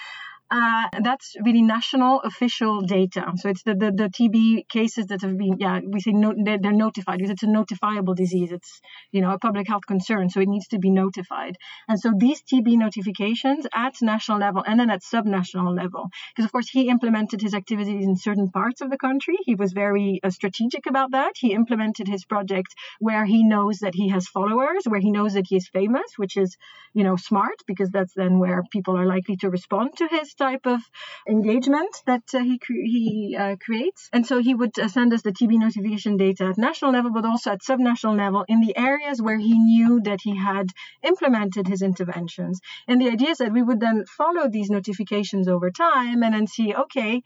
Uh, 0.51 0.87
that's 1.03 1.35
really 1.45 1.61
national 1.61 2.21
official 2.21 2.81
data. 2.81 3.31
So 3.35 3.49
it's 3.49 3.61
the, 3.61 3.75
the, 3.75 3.91
the, 3.91 4.09
TB 4.09 4.67
cases 4.67 5.05
that 5.07 5.21
have 5.21 5.37
been, 5.37 5.57
yeah, 5.59 5.79
we 5.85 5.99
say 5.99 6.11
no, 6.11 6.33
they're, 6.35 6.57
they're, 6.57 6.71
notified 6.71 7.19
because 7.19 7.29
it's 7.29 7.43
a 7.43 7.45
notifiable 7.45 8.15
disease. 8.15 8.51
It's, 8.51 8.81
you 9.11 9.21
know, 9.21 9.31
a 9.31 9.37
public 9.37 9.67
health 9.67 9.85
concern. 9.85 10.27
So 10.31 10.39
it 10.39 10.47
needs 10.47 10.67
to 10.69 10.79
be 10.79 10.89
notified. 10.89 11.55
And 11.87 11.99
so 11.99 12.13
these 12.17 12.41
TB 12.41 12.77
notifications 12.77 13.67
at 13.75 14.01
national 14.01 14.39
level 14.39 14.63
and 14.65 14.79
then 14.79 14.89
at 14.89 15.03
subnational 15.03 15.75
level, 15.75 16.09
because 16.33 16.45
of 16.45 16.51
course 16.51 16.67
he 16.67 16.89
implemented 16.89 17.41
his 17.41 17.53
activities 17.53 18.03
in 18.03 18.15
certain 18.15 18.49
parts 18.49 18.81
of 18.81 18.89
the 18.89 18.97
country. 18.97 19.37
He 19.45 19.53
was 19.53 19.71
very 19.71 20.19
uh, 20.23 20.31
strategic 20.31 20.87
about 20.87 21.11
that. 21.11 21.33
He 21.35 21.53
implemented 21.53 22.07
his 22.07 22.25
project 22.25 22.73
where 22.97 23.25
he 23.25 23.43
knows 23.43 23.79
that 23.79 23.93
he 23.93 24.09
has 24.09 24.27
followers, 24.27 24.85
where 24.87 24.99
he 24.99 25.11
knows 25.11 25.33
that 25.33 25.45
he 25.47 25.57
is 25.57 25.67
famous, 25.67 26.17
which 26.17 26.37
is, 26.37 26.57
you 26.95 27.03
know, 27.03 27.17
smart 27.17 27.57
because 27.67 27.91
that's 27.91 28.15
then 28.15 28.39
where 28.39 28.63
people 28.71 28.97
are 28.97 29.05
likely 29.05 29.35
to 29.37 29.49
respond 29.51 29.95
to 29.97 30.07
his 30.07 30.31
type 30.39 30.65
of 30.65 30.81
engagement 31.27 31.93
that 32.05 32.23
uh, 32.33 32.39
he 32.39 32.57
cre- 32.57 32.89
he 32.95 33.37
uh, 33.37 33.55
creates. 33.65 34.09
And 34.11 34.25
so 34.25 34.39
he 34.47 34.55
would 34.55 34.77
uh, 34.79 34.87
send 34.87 35.13
us 35.13 35.21
the 35.21 35.31
TB 35.31 35.59
notification 35.59 36.17
data 36.17 36.45
at 36.45 36.57
national 36.57 36.91
level, 36.93 37.11
but 37.11 37.25
also 37.25 37.51
at 37.51 37.61
subnational 37.61 38.17
level 38.17 38.45
in 38.47 38.61
the 38.61 38.75
areas 38.75 39.21
where 39.21 39.37
he 39.37 39.55
knew 39.69 40.01
that 40.09 40.21
he 40.23 40.35
had 40.35 40.67
implemented 41.03 41.67
his 41.67 41.81
interventions. 41.81 42.59
And 42.87 42.99
the 43.01 43.09
idea 43.09 43.31
is 43.31 43.37
that 43.39 43.53
we 43.57 43.61
would 43.61 43.79
then 43.79 44.05
follow 44.05 44.49
these 44.49 44.69
notifications 44.69 45.47
over 45.47 45.69
time 45.71 46.23
and 46.23 46.33
then 46.33 46.47
see, 46.47 46.73
okay, 46.73 47.21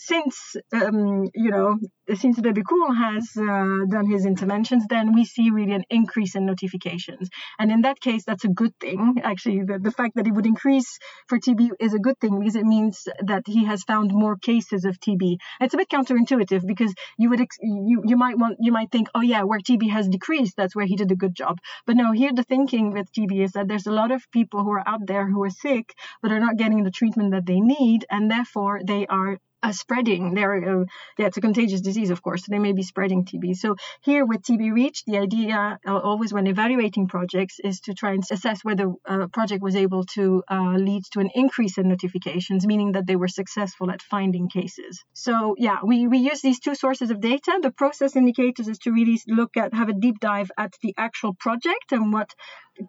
since 0.00 0.54
um, 0.72 1.28
you 1.34 1.50
know 1.50 1.76
since 2.14 2.40
Bebe 2.40 2.62
Cool 2.62 2.92
has 2.92 3.28
uh, 3.36 3.84
done 3.90 4.06
his 4.08 4.24
interventions, 4.24 4.84
then 4.88 5.12
we 5.12 5.24
see 5.24 5.50
really 5.50 5.72
an 5.72 5.84
increase 5.90 6.36
in 6.36 6.46
notifications. 6.46 7.28
And 7.58 7.72
in 7.72 7.82
that 7.82 8.00
case, 8.00 8.24
that's 8.24 8.44
a 8.44 8.48
good 8.48 8.72
thing. 8.80 9.16
Actually, 9.24 9.64
the, 9.64 9.80
the 9.80 9.90
fact 9.90 10.14
that 10.14 10.26
it 10.28 10.32
would 10.32 10.46
increase 10.46 10.98
for 11.28 11.38
TB 11.38 11.70
is 11.80 11.94
a 11.94 11.98
good 11.98 12.18
thing 12.20 12.38
because 12.38 12.54
it 12.54 12.64
means 12.64 13.08
that 13.26 13.42
he 13.46 13.64
has 13.64 13.82
found 13.82 14.12
more 14.12 14.36
cases 14.36 14.84
of 14.84 15.00
TB. 15.00 15.36
It's 15.60 15.74
a 15.74 15.76
bit 15.76 15.90
counterintuitive 15.90 16.64
because 16.64 16.94
you 17.18 17.30
would 17.30 17.40
ex- 17.40 17.58
you 17.60 18.02
you 18.06 18.16
might 18.16 18.38
want 18.38 18.58
you 18.60 18.70
might 18.70 18.92
think, 18.92 19.08
oh 19.16 19.20
yeah, 19.20 19.42
where 19.42 19.58
TB 19.58 19.90
has 19.90 20.08
decreased, 20.08 20.54
that's 20.56 20.76
where 20.76 20.86
he 20.86 20.94
did 20.94 21.10
a 21.10 21.16
good 21.16 21.34
job. 21.34 21.58
But 21.86 21.96
no, 21.96 22.12
here 22.12 22.30
the 22.32 22.44
thinking 22.44 22.92
with 22.92 23.12
TB 23.12 23.42
is 23.42 23.52
that 23.52 23.66
there's 23.66 23.88
a 23.88 23.98
lot 24.00 24.12
of 24.12 24.30
people 24.30 24.62
who 24.62 24.70
are 24.72 24.88
out 24.88 25.06
there 25.06 25.26
who 25.28 25.42
are 25.42 25.50
sick 25.50 25.92
but 26.22 26.30
are 26.30 26.40
not 26.40 26.56
getting 26.56 26.84
the 26.84 26.92
treatment 26.92 27.32
that 27.32 27.46
they 27.46 27.58
need, 27.58 28.06
and 28.08 28.30
therefore 28.30 28.80
they 28.86 29.04
are 29.08 29.38
uh, 29.62 29.72
spreading. 29.72 30.34
They're, 30.34 30.80
uh, 30.80 30.84
yeah, 31.18 31.26
it's 31.26 31.36
a 31.36 31.40
contagious 31.40 31.80
disease, 31.80 32.10
of 32.10 32.22
course. 32.22 32.44
So 32.44 32.50
they 32.50 32.58
may 32.58 32.72
be 32.72 32.82
spreading 32.82 33.24
TB. 33.24 33.56
So 33.56 33.76
here 34.02 34.24
with 34.24 34.42
TB 34.42 34.72
Reach, 34.72 35.04
the 35.06 35.18
idea 35.18 35.78
uh, 35.86 35.98
always 35.98 36.32
when 36.32 36.46
evaluating 36.46 37.08
projects 37.08 37.58
is 37.62 37.80
to 37.80 37.94
try 37.94 38.12
and 38.12 38.22
assess 38.30 38.64
whether 38.64 38.92
a 39.04 39.28
project 39.28 39.62
was 39.62 39.76
able 39.76 40.04
to 40.14 40.42
uh, 40.50 40.74
lead 40.76 41.04
to 41.12 41.20
an 41.20 41.30
increase 41.34 41.78
in 41.78 41.88
notifications, 41.88 42.66
meaning 42.66 42.92
that 42.92 43.06
they 43.06 43.16
were 43.16 43.28
successful 43.28 43.90
at 43.90 44.02
finding 44.02 44.48
cases. 44.48 45.04
So 45.12 45.54
yeah, 45.58 45.78
we, 45.84 46.06
we 46.06 46.18
use 46.18 46.40
these 46.40 46.60
two 46.60 46.74
sources 46.74 47.10
of 47.10 47.20
data. 47.20 47.58
The 47.62 47.70
process 47.70 48.16
indicators 48.16 48.68
is 48.68 48.78
to 48.80 48.92
really 48.92 49.20
look 49.26 49.56
at, 49.56 49.74
have 49.74 49.88
a 49.88 49.92
deep 49.94 50.20
dive 50.20 50.50
at 50.56 50.72
the 50.82 50.94
actual 50.96 51.34
project 51.34 51.92
and 51.92 52.12
what 52.12 52.34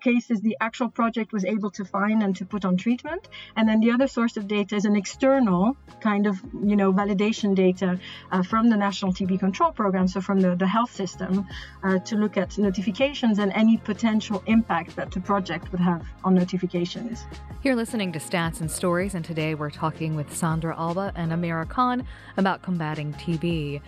cases 0.01 0.41
the 0.41 0.57
actual 0.59 0.89
project 0.89 1.33
was 1.33 1.45
able 1.45 1.71
to 1.71 1.85
find 1.85 2.23
and 2.23 2.35
to 2.37 2.45
put 2.45 2.65
on 2.65 2.77
treatment. 2.77 3.27
And 3.55 3.67
then 3.67 3.79
the 3.79 3.91
other 3.91 4.07
source 4.07 4.37
of 4.37 4.47
data 4.47 4.75
is 4.75 4.85
an 4.85 4.95
external 4.95 5.75
kind 6.01 6.27
of, 6.27 6.41
you 6.63 6.75
know, 6.75 6.93
validation 6.93 7.55
data 7.55 7.99
uh, 8.31 8.43
from 8.43 8.69
the 8.69 8.77
National 8.77 9.13
TB 9.13 9.39
Control 9.39 9.71
Program, 9.71 10.07
so 10.07 10.21
from 10.21 10.39
the, 10.39 10.55
the 10.55 10.67
health 10.67 10.93
system, 10.93 11.47
uh, 11.83 11.99
to 11.99 12.15
look 12.15 12.37
at 12.37 12.57
notifications 12.57 13.39
and 13.39 13.51
any 13.53 13.77
potential 13.77 14.43
impact 14.45 14.95
that 14.95 15.11
the 15.11 15.19
project 15.19 15.71
would 15.71 15.81
have 15.81 16.05
on 16.23 16.35
notifications. 16.35 17.25
You're 17.63 17.75
listening 17.75 18.11
to 18.13 18.19
Stats 18.19 18.61
and 18.61 18.71
Stories, 18.71 19.15
and 19.15 19.25
today 19.25 19.55
we're 19.55 19.69
talking 19.69 20.15
with 20.15 20.35
Sandra 20.35 20.77
Alba 20.77 21.11
and 21.15 21.31
Amera 21.31 21.67
Khan 21.67 22.05
about 22.37 22.61
combating 22.61 23.13
TB. 23.13 23.81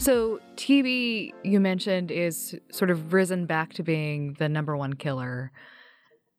So, 0.00 0.40
TB, 0.56 1.34
you 1.44 1.60
mentioned, 1.60 2.10
is 2.10 2.58
sort 2.72 2.90
of 2.90 3.12
risen 3.12 3.44
back 3.44 3.74
to 3.74 3.82
being 3.82 4.34
the 4.38 4.48
number 4.48 4.74
one 4.74 4.94
killer. 4.94 5.52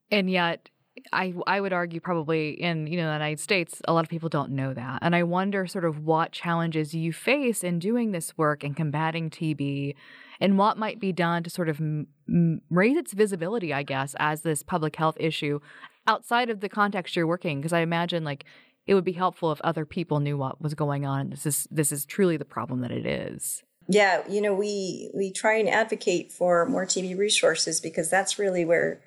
And 0.09 0.31
yet, 0.31 0.71
I, 1.13 1.35
I 1.45 1.61
would 1.61 1.71
argue 1.71 1.99
probably 1.99 2.59
in 2.59 2.87
you 2.87 2.97
know 2.97 3.05
the 3.05 3.13
United 3.13 3.39
States 3.39 3.83
a 3.87 3.93
lot 3.93 4.03
of 4.03 4.09
people 4.09 4.29
don't 4.29 4.51
know 4.51 4.73
that 4.73 4.99
and 5.01 5.15
I 5.15 5.23
wonder 5.23 5.65
sort 5.65 5.85
of 5.85 6.03
what 6.03 6.33
challenges 6.33 6.93
you 6.93 7.13
face 7.13 7.63
in 7.63 7.79
doing 7.79 8.11
this 8.11 8.37
work 8.37 8.63
and 8.63 8.75
combating 8.75 9.29
TB 9.29 9.95
and 10.41 10.57
what 10.57 10.77
might 10.77 10.99
be 10.99 11.13
done 11.13 11.43
to 11.43 11.49
sort 11.49 11.69
of 11.69 11.79
m- 11.79 12.61
raise 12.69 12.97
its 12.97 13.13
visibility 13.13 13.73
I 13.73 13.83
guess 13.83 14.17
as 14.19 14.41
this 14.41 14.63
public 14.63 14.97
health 14.97 15.15
issue 15.17 15.61
outside 16.07 16.49
of 16.49 16.59
the 16.59 16.69
context 16.69 17.15
you're 17.15 17.25
working 17.25 17.61
because 17.61 17.73
I 17.73 17.79
imagine 17.79 18.25
like 18.25 18.43
it 18.87 18.95
would 18.95 19.03
be 19.05 19.11
helpful 19.11 19.51
if 19.51 19.61
other 19.61 19.85
people 19.85 20.19
knew 20.19 20.37
what 20.37 20.61
was 20.61 20.73
going 20.73 21.05
on. 21.05 21.29
This 21.29 21.45
is 21.45 21.67
this 21.71 21.91
is 21.91 22.05
truly 22.05 22.37
the 22.37 22.45
problem 22.45 22.81
that 22.81 22.91
it 22.91 23.05
is. 23.05 23.63
Yeah, 23.87 24.23
you 24.29 24.41
know, 24.41 24.53
we 24.53 25.11
we 25.15 25.31
try 25.31 25.57
and 25.57 25.69
advocate 25.69 26.31
for 26.31 26.65
more 26.65 26.85
TB 26.85 27.17
resources 27.17 27.79
because 27.79 28.09
that's 28.09 28.39
really 28.39 28.65
where 28.65 29.01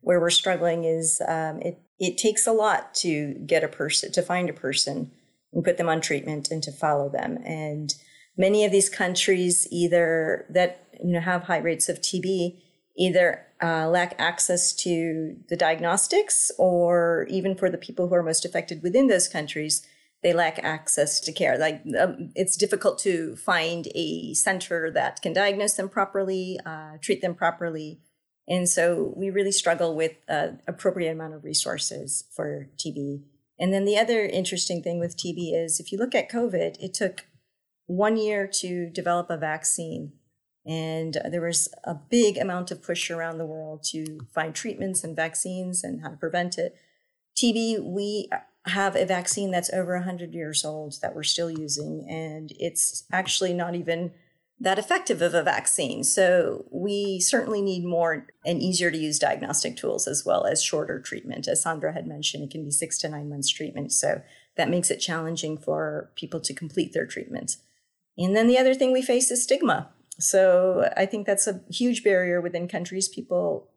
where 0.00 0.20
we're 0.20 0.30
struggling. 0.30 0.84
Is 0.84 1.20
um, 1.26 1.60
it 1.62 1.80
it 1.98 2.18
takes 2.18 2.46
a 2.46 2.52
lot 2.52 2.94
to 2.96 3.34
get 3.46 3.64
a 3.64 3.68
person 3.68 4.12
to 4.12 4.22
find 4.22 4.50
a 4.50 4.54
person 4.54 5.10
and 5.52 5.64
put 5.64 5.78
them 5.78 5.88
on 5.88 6.00
treatment 6.00 6.50
and 6.50 6.62
to 6.62 6.72
follow 6.72 7.08
them. 7.08 7.38
And 7.44 7.94
many 8.36 8.64
of 8.64 8.72
these 8.72 8.88
countries 8.88 9.66
either 9.70 10.46
that 10.50 10.86
you 11.02 11.12
know 11.12 11.20
have 11.20 11.44
high 11.44 11.58
rates 11.58 11.88
of 11.88 12.00
TB 12.00 12.60
either 12.98 13.45
uh, 13.62 13.88
lack 13.88 14.14
access 14.18 14.72
to 14.74 15.36
the 15.48 15.56
diagnostics, 15.56 16.50
or 16.58 17.26
even 17.30 17.54
for 17.54 17.70
the 17.70 17.78
people 17.78 18.08
who 18.08 18.14
are 18.14 18.22
most 18.22 18.44
affected 18.44 18.82
within 18.82 19.06
those 19.06 19.28
countries, 19.28 19.86
they 20.22 20.32
lack 20.32 20.58
access 20.62 21.20
to 21.20 21.32
care. 21.32 21.58
Like 21.58 21.82
um, 21.98 22.30
it's 22.34 22.56
difficult 22.56 22.98
to 23.00 23.36
find 23.36 23.88
a 23.94 24.34
center 24.34 24.90
that 24.90 25.22
can 25.22 25.32
diagnose 25.32 25.74
them 25.74 25.88
properly, 25.88 26.58
uh, 26.66 26.98
treat 27.00 27.22
them 27.22 27.34
properly, 27.34 28.00
and 28.48 28.68
so 28.68 29.12
we 29.16 29.30
really 29.30 29.52
struggle 29.52 29.94
with 29.94 30.12
uh, 30.28 30.48
appropriate 30.68 31.10
amount 31.12 31.34
of 31.34 31.44
resources 31.44 32.24
for 32.34 32.68
TB. 32.78 33.22
And 33.58 33.72
then 33.72 33.84
the 33.84 33.98
other 33.98 34.24
interesting 34.24 34.82
thing 34.82 35.00
with 35.00 35.16
TB 35.16 35.54
is 35.54 35.80
if 35.80 35.90
you 35.90 35.98
look 35.98 36.14
at 36.14 36.30
COVID, 36.30 36.76
it 36.80 36.94
took 36.94 37.26
one 37.86 38.16
year 38.16 38.48
to 38.60 38.90
develop 38.90 39.30
a 39.30 39.36
vaccine. 39.36 40.12
And 40.66 41.18
there 41.30 41.46
was 41.46 41.68
a 41.84 41.94
big 41.94 42.36
amount 42.36 42.70
of 42.70 42.82
push 42.82 43.10
around 43.10 43.38
the 43.38 43.46
world 43.46 43.84
to 43.90 44.20
find 44.34 44.54
treatments 44.54 45.04
and 45.04 45.14
vaccines 45.14 45.84
and 45.84 46.02
how 46.02 46.08
to 46.08 46.16
prevent 46.16 46.58
it. 46.58 46.74
TB, 47.36 47.84
we 47.84 48.28
have 48.66 48.96
a 48.96 49.04
vaccine 49.04 49.50
that's 49.50 49.72
over 49.72 49.94
100 49.94 50.34
years 50.34 50.64
old 50.64 50.94
that 51.02 51.14
we're 51.14 51.22
still 51.22 51.50
using, 51.50 52.04
and 52.08 52.52
it's 52.58 53.04
actually 53.12 53.52
not 53.52 53.76
even 53.76 54.12
that 54.58 54.78
effective 54.78 55.20
of 55.20 55.34
a 55.34 55.42
vaccine. 55.42 56.02
So 56.02 56.64
we 56.70 57.20
certainly 57.20 57.60
need 57.60 57.84
more 57.84 58.26
and 58.44 58.62
easier 58.62 58.90
to 58.90 58.96
use 58.96 59.18
diagnostic 59.18 59.76
tools 59.76 60.08
as 60.08 60.24
well 60.24 60.46
as 60.46 60.62
shorter 60.62 60.98
treatment. 60.98 61.46
As 61.46 61.62
Sandra 61.62 61.92
had 61.92 62.06
mentioned, 62.06 62.42
it 62.42 62.50
can 62.50 62.64
be 62.64 62.70
six 62.70 62.98
to 62.98 63.08
nine 63.08 63.28
months 63.28 63.50
treatment. 63.50 63.92
So 63.92 64.22
that 64.56 64.70
makes 64.70 64.90
it 64.90 64.96
challenging 64.96 65.58
for 65.58 66.10
people 66.16 66.40
to 66.40 66.54
complete 66.54 66.94
their 66.94 67.06
treatment. 67.06 67.58
And 68.16 68.34
then 68.34 68.46
the 68.46 68.58
other 68.58 68.74
thing 68.74 68.92
we 68.92 69.02
face 69.02 69.30
is 69.30 69.42
stigma. 69.42 69.90
So 70.18 70.90
I 70.96 71.06
think 71.06 71.26
that's 71.26 71.46
a 71.46 71.60
huge 71.68 72.02
barrier 72.02 72.40
within 72.40 72.68
countries. 72.68 73.08
People 73.08 73.70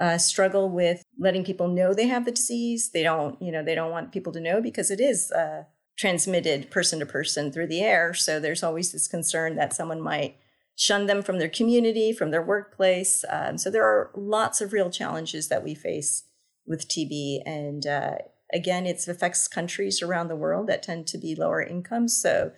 uh, 0.00 0.18
struggle 0.18 0.68
with 0.68 1.02
letting 1.18 1.44
people 1.44 1.68
know 1.68 1.92
they 1.92 2.08
have 2.08 2.24
the 2.24 2.32
disease. 2.32 2.90
They 2.92 3.02
don't, 3.02 3.40
you 3.40 3.52
know, 3.52 3.62
they 3.62 3.74
don't 3.74 3.90
want 3.90 4.12
people 4.12 4.32
to 4.32 4.40
know 4.40 4.60
because 4.60 4.90
it 4.90 5.00
is 5.00 5.30
uh, 5.32 5.64
transmitted 5.96 6.70
person 6.70 6.98
to 6.98 7.06
person 7.06 7.52
through 7.52 7.68
the 7.68 7.80
air. 7.80 8.14
So 8.14 8.40
there's 8.40 8.62
always 8.62 8.92
this 8.92 9.08
concern 9.08 9.56
that 9.56 9.72
someone 9.72 10.00
might 10.00 10.36
shun 10.76 11.06
them 11.06 11.22
from 11.22 11.38
their 11.38 11.48
community, 11.48 12.12
from 12.12 12.30
their 12.30 12.42
workplace. 12.42 13.24
Um, 13.28 13.58
so 13.58 13.70
there 13.70 13.84
are 13.84 14.10
lots 14.16 14.60
of 14.60 14.72
real 14.72 14.90
challenges 14.90 15.48
that 15.48 15.62
we 15.62 15.74
face 15.74 16.24
with 16.66 16.88
TB. 16.88 17.42
And 17.44 17.86
uh, 17.86 18.14
again, 18.52 18.86
it 18.86 19.06
affects 19.06 19.48
countries 19.48 20.02
around 20.02 20.28
the 20.28 20.36
world 20.36 20.66
that 20.68 20.82
tend 20.82 21.06
to 21.08 21.18
be 21.18 21.34
lower 21.34 21.62
income. 21.62 22.08
So 22.08 22.52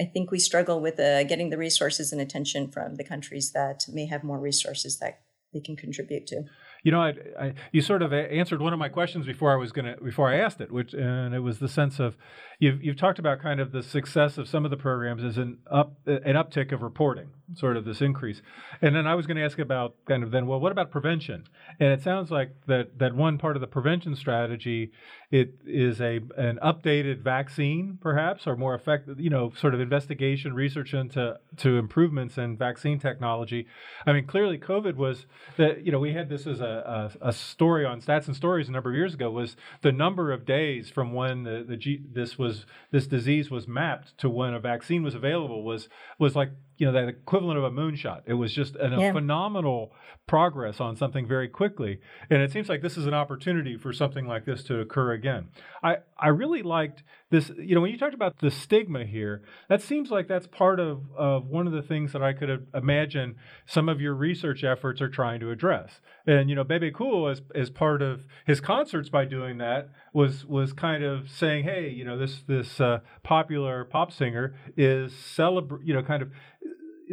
I 0.00 0.04
think 0.04 0.30
we 0.30 0.38
struggle 0.38 0.80
with 0.80 0.98
uh, 0.98 1.24
getting 1.24 1.50
the 1.50 1.58
resources 1.58 2.10
and 2.10 2.20
attention 2.20 2.70
from 2.70 2.96
the 2.96 3.04
countries 3.04 3.52
that 3.52 3.84
may 3.92 4.06
have 4.06 4.24
more 4.24 4.40
resources 4.40 4.98
that 4.98 5.20
they 5.52 5.60
can 5.60 5.76
contribute 5.76 6.26
to. 6.28 6.44
You 6.82 6.92
know, 6.92 7.02
I, 7.02 7.12
I, 7.38 7.54
you 7.72 7.82
sort 7.82 8.00
of 8.00 8.12
answered 8.12 8.62
one 8.62 8.72
of 8.72 8.78
my 8.78 8.88
questions 8.88 9.26
before 9.26 9.52
I 9.52 9.56
was 9.56 9.72
gonna 9.72 9.96
before 10.02 10.32
I 10.32 10.38
asked 10.38 10.62
it, 10.62 10.72
which 10.72 10.94
and 10.94 11.34
it 11.34 11.40
was 11.40 11.58
the 11.58 11.68
sense 11.68 12.00
of 12.00 12.16
you've 12.58 12.82
you've 12.82 12.96
talked 12.96 13.18
about 13.18 13.40
kind 13.40 13.60
of 13.60 13.72
the 13.72 13.82
success 13.82 14.38
of 14.38 14.48
some 14.48 14.64
of 14.64 14.70
the 14.70 14.78
programs 14.78 15.22
as 15.22 15.36
an 15.36 15.58
up 15.70 15.96
an 16.06 16.36
uptick 16.36 16.72
of 16.72 16.80
reporting, 16.80 17.28
sort 17.54 17.76
of 17.76 17.84
this 17.84 18.00
increase, 18.00 18.42
and 18.82 18.94
then 18.94 19.06
I 19.06 19.14
was 19.14 19.26
going 19.26 19.36
to 19.36 19.44
ask 19.44 19.58
about 19.58 19.94
kind 20.06 20.22
of 20.22 20.30
then 20.30 20.46
well, 20.46 20.60
what 20.60 20.72
about 20.72 20.90
prevention? 20.90 21.46
And 21.78 21.92
it 21.92 22.02
sounds 22.02 22.30
like 22.30 22.54
that 22.66 22.98
that 22.98 23.14
one 23.14 23.38
part 23.38 23.56
of 23.56 23.60
the 23.60 23.66
prevention 23.66 24.16
strategy 24.16 24.92
it 25.30 25.54
is 25.64 26.00
a 26.00 26.16
an 26.36 26.58
updated 26.60 27.22
vaccine, 27.22 27.98
perhaps, 28.00 28.48
or 28.48 28.56
more 28.56 28.74
effective, 28.74 29.20
you 29.20 29.30
know, 29.30 29.52
sort 29.56 29.74
of 29.74 29.80
investigation, 29.80 30.54
research 30.54 30.92
into 30.92 31.38
to 31.58 31.78
improvements 31.78 32.36
in 32.36 32.56
vaccine 32.56 32.98
technology. 32.98 33.68
I 34.04 34.12
mean, 34.12 34.26
clearly, 34.26 34.58
COVID 34.58 34.96
was 34.96 35.26
that 35.56 35.86
you 35.86 35.92
know 35.92 36.00
we 36.00 36.14
had 36.14 36.28
this 36.28 36.48
as 36.48 36.60
a, 36.60 37.12
a, 37.22 37.28
a 37.28 37.32
story 37.32 37.84
on 37.84 38.00
Stats 38.00 38.26
and 38.26 38.34
Stories 38.34 38.68
a 38.68 38.72
number 38.72 38.90
of 38.90 38.96
years 38.96 39.14
ago 39.14 39.30
was 39.30 39.54
the 39.82 39.92
number 39.92 40.32
of 40.32 40.44
days 40.44 40.90
from 40.90 41.12
when 41.12 41.44
the, 41.44 41.64
the 41.66 41.76
G, 41.76 42.02
this 42.12 42.36
was 42.36 42.66
this 42.90 43.06
disease 43.06 43.52
was 43.52 43.68
mapped 43.68 44.18
to 44.18 44.28
when 44.28 44.52
a 44.52 44.58
vaccine 44.58 45.04
was 45.04 45.14
available 45.14 45.62
was 45.62 45.88
was 46.18 46.34
like 46.34 46.50
you 46.80 46.86
know 46.86 46.92
that 46.92 47.08
equivalent 47.08 47.58
of 47.58 47.64
a 47.64 47.70
moonshot. 47.70 48.22
It 48.24 48.32
was 48.32 48.54
just 48.54 48.74
an, 48.76 48.98
yeah. 48.98 49.10
a 49.10 49.12
phenomenal 49.12 49.92
progress 50.26 50.80
on 50.80 50.96
something 50.96 51.28
very 51.28 51.46
quickly, 51.46 52.00
and 52.30 52.40
it 52.40 52.50
seems 52.50 52.70
like 52.70 52.80
this 52.80 52.96
is 52.96 53.06
an 53.06 53.12
opportunity 53.12 53.76
for 53.76 53.92
something 53.92 54.26
like 54.26 54.46
this 54.46 54.62
to 54.64 54.80
occur 54.80 55.12
again. 55.12 55.48
I 55.82 55.98
I 56.18 56.28
really 56.28 56.62
liked 56.62 57.02
this. 57.30 57.50
You 57.58 57.74
know, 57.74 57.82
when 57.82 57.90
you 57.90 57.98
talked 57.98 58.14
about 58.14 58.38
the 58.38 58.50
stigma 58.50 59.04
here, 59.04 59.42
that 59.68 59.82
seems 59.82 60.10
like 60.10 60.26
that's 60.26 60.46
part 60.46 60.80
of 60.80 61.02
of 61.14 61.48
one 61.48 61.66
of 61.66 61.74
the 61.74 61.82
things 61.82 62.14
that 62.14 62.22
I 62.22 62.32
could 62.32 62.66
imagine 62.72 63.36
some 63.66 63.90
of 63.90 64.00
your 64.00 64.14
research 64.14 64.64
efforts 64.64 65.02
are 65.02 65.10
trying 65.10 65.40
to 65.40 65.50
address. 65.50 66.00
And 66.26 66.48
you 66.48 66.56
know, 66.56 66.64
Bebe 66.64 66.90
Cool 66.92 67.28
as 67.28 67.42
as 67.54 67.68
part 67.68 68.00
of 68.00 68.26
his 68.46 68.62
concerts 68.62 69.10
by 69.10 69.26
doing 69.26 69.58
that 69.58 69.90
was 70.14 70.46
was 70.46 70.72
kind 70.72 71.04
of 71.04 71.30
saying, 71.30 71.64
hey, 71.64 71.90
you 71.90 72.06
know, 72.06 72.16
this 72.16 72.42
this 72.48 72.80
uh, 72.80 73.00
popular 73.22 73.84
pop 73.84 74.12
singer 74.12 74.54
is 74.78 75.14
celebrate, 75.14 75.84
you 75.84 75.92
know, 75.92 76.02
kind 76.02 76.22
of 76.22 76.30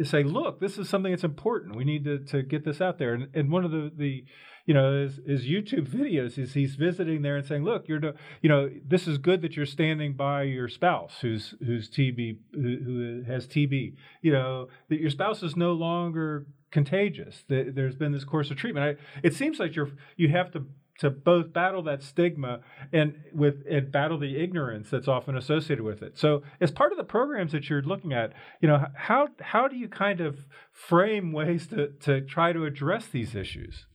say, 0.04 0.22
look, 0.22 0.60
this 0.60 0.78
is 0.78 0.88
something 0.88 1.12
that's 1.12 1.24
important. 1.24 1.76
We 1.76 1.84
need 1.84 2.04
to, 2.04 2.18
to 2.18 2.42
get 2.42 2.64
this 2.64 2.80
out 2.80 2.98
there. 2.98 3.14
And, 3.14 3.28
and 3.34 3.50
one 3.50 3.64
of 3.64 3.70
the, 3.70 3.90
the 3.94 4.24
you 4.68 4.74
know, 4.74 5.02
his, 5.02 5.18
his 5.26 5.46
YouTube 5.46 5.88
videos 5.88 6.38
is 6.38 6.52
he's 6.52 6.74
visiting 6.74 7.22
there 7.22 7.36
and 7.36 7.46
saying, 7.46 7.64
look, 7.64 7.88
you're, 7.88 8.00
you 8.42 8.50
know, 8.50 8.68
this 8.86 9.08
is 9.08 9.16
good 9.16 9.40
that 9.40 9.56
you're 9.56 9.64
standing 9.64 10.12
by 10.12 10.42
your 10.42 10.68
spouse 10.68 11.14
who's 11.22 11.54
who's 11.64 11.88
TB 11.88 12.36
who, 12.52 12.76
who 12.84 13.22
has 13.26 13.46
TB. 13.46 13.94
You 14.20 14.32
know, 14.32 14.68
that 14.90 15.00
your 15.00 15.08
spouse 15.08 15.42
is 15.42 15.56
no 15.56 15.72
longer 15.72 16.46
contagious. 16.70 17.44
That 17.48 17.74
There's 17.74 17.96
been 17.96 18.12
this 18.12 18.24
course 18.24 18.50
of 18.50 18.58
treatment. 18.58 18.98
I, 18.98 19.20
it 19.26 19.32
seems 19.32 19.58
like 19.58 19.74
you're 19.74 19.90
you 20.16 20.28
have 20.28 20.50
to 20.50 20.66
to 20.98 21.10
both 21.10 21.52
battle 21.52 21.82
that 21.84 22.02
stigma 22.02 22.60
and 22.92 23.14
with 23.32 23.62
and 23.70 23.90
battle 23.90 24.18
the 24.18 24.36
ignorance 24.36 24.90
that's 24.90 25.08
often 25.08 25.36
associated 25.36 25.84
with 25.84 26.02
it. 26.02 26.18
So, 26.18 26.42
as 26.60 26.70
part 26.70 26.92
of 26.92 26.98
the 26.98 27.04
programs 27.04 27.52
that 27.52 27.70
you're 27.70 27.82
looking 27.82 28.12
at, 28.12 28.32
you 28.60 28.68
know, 28.68 28.86
how 28.94 29.28
how 29.40 29.68
do 29.68 29.76
you 29.76 29.88
kind 29.88 30.20
of 30.20 30.46
frame 30.72 31.32
ways 31.32 31.66
to 31.68 31.88
to 32.00 32.20
try 32.20 32.52
to 32.52 32.64
address 32.64 33.06
these 33.06 33.34
issues? 33.34 33.86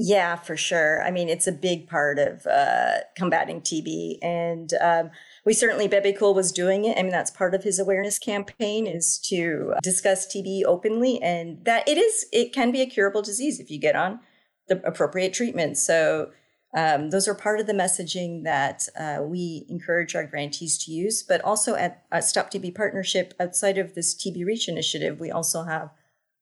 Yeah, 0.00 0.36
for 0.36 0.56
sure. 0.56 1.02
I 1.02 1.10
mean, 1.10 1.28
it's 1.28 1.48
a 1.48 1.52
big 1.52 1.88
part 1.88 2.20
of 2.20 2.46
uh, 2.46 2.98
combating 3.16 3.60
TB, 3.60 4.18
and 4.22 4.72
um, 4.80 5.10
we 5.44 5.52
certainly 5.52 5.88
Bebe 5.88 6.12
Cool 6.12 6.34
was 6.34 6.52
doing 6.52 6.84
it. 6.84 6.96
I 6.96 7.02
mean, 7.02 7.10
that's 7.10 7.32
part 7.32 7.52
of 7.52 7.64
his 7.64 7.80
awareness 7.80 8.16
campaign 8.16 8.86
is 8.86 9.18
to 9.28 9.74
discuss 9.82 10.26
TB 10.26 10.62
openly, 10.66 11.20
and 11.20 11.64
that 11.64 11.88
it 11.88 11.98
is 11.98 12.26
it 12.32 12.52
can 12.52 12.70
be 12.70 12.80
a 12.80 12.86
curable 12.86 13.22
disease 13.22 13.58
if 13.58 13.70
you 13.70 13.80
get 13.80 13.96
on 13.96 14.20
the 14.68 14.80
appropriate 14.86 15.32
treatment. 15.32 15.78
So 15.78 16.30
um, 16.74 17.10
those 17.10 17.26
are 17.26 17.34
part 17.34 17.60
of 17.60 17.66
the 17.66 17.72
messaging 17.72 18.44
that 18.44 18.88
uh, 18.98 19.22
we 19.22 19.64
encourage 19.68 20.14
our 20.14 20.26
grantees 20.26 20.76
to 20.84 20.92
use. 20.92 21.22
But 21.22 21.40
also 21.42 21.74
at, 21.74 22.04
at 22.12 22.24
Stop 22.24 22.50
TB 22.50 22.74
Partnership, 22.74 23.34
outside 23.40 23.78
of 23.78 23.94
this 23.94 24.14
TB 24.14 24.44
Reach 24.44 24.68
initiative, 24.68 25.18
we 25.18 25.30
also 25.30 25.62
have 25.64 25.90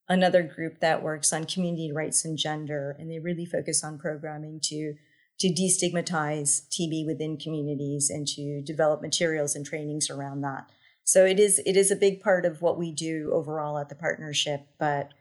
another 0.09 0.43
group 0.43 0.81
that 0.81 1.03
works 1.03 1.33
on 1.33 1.45
community 1.45 1.93
rights 1.93 2.25
and 2.25 2.37
gender, 2.37 2.97
and 2.99 3.11
they 3.11 3.19
really 3.19 3.47
focus 3.47 3.83
on 3.85 3.99
programming 3.99 4.61
to 4.65 4.95
to 5.39 5.49
destigmatize 5.49 6.67
TB 6.71 7.05
within 7.05 7.37
communities 7.37 8.09
and 8.09 8.27
to 8.27 8.62
develop 8.62 9.03
materials 9.03 9.55
and 9.55 9.67
trainings 9.67 10.09
around 10.09 10.41
that. 10.41 10.71
So 11.05 11.25
it 11.25 11.39
is 11.39 11.61
it 11.65 11.77
is 11.77 11.91
a 11.91 11.97
big 11.97 12.21
part 12.21 12.45
of 12.45 12.62
what 12.62 12.79
we 12.79 12.91
do 12.91 13.31
overall 13.33 13.79
at 13.79 13.89
the 13.89 13.95
partnership, 13.95 14.67
but 14.79 15.12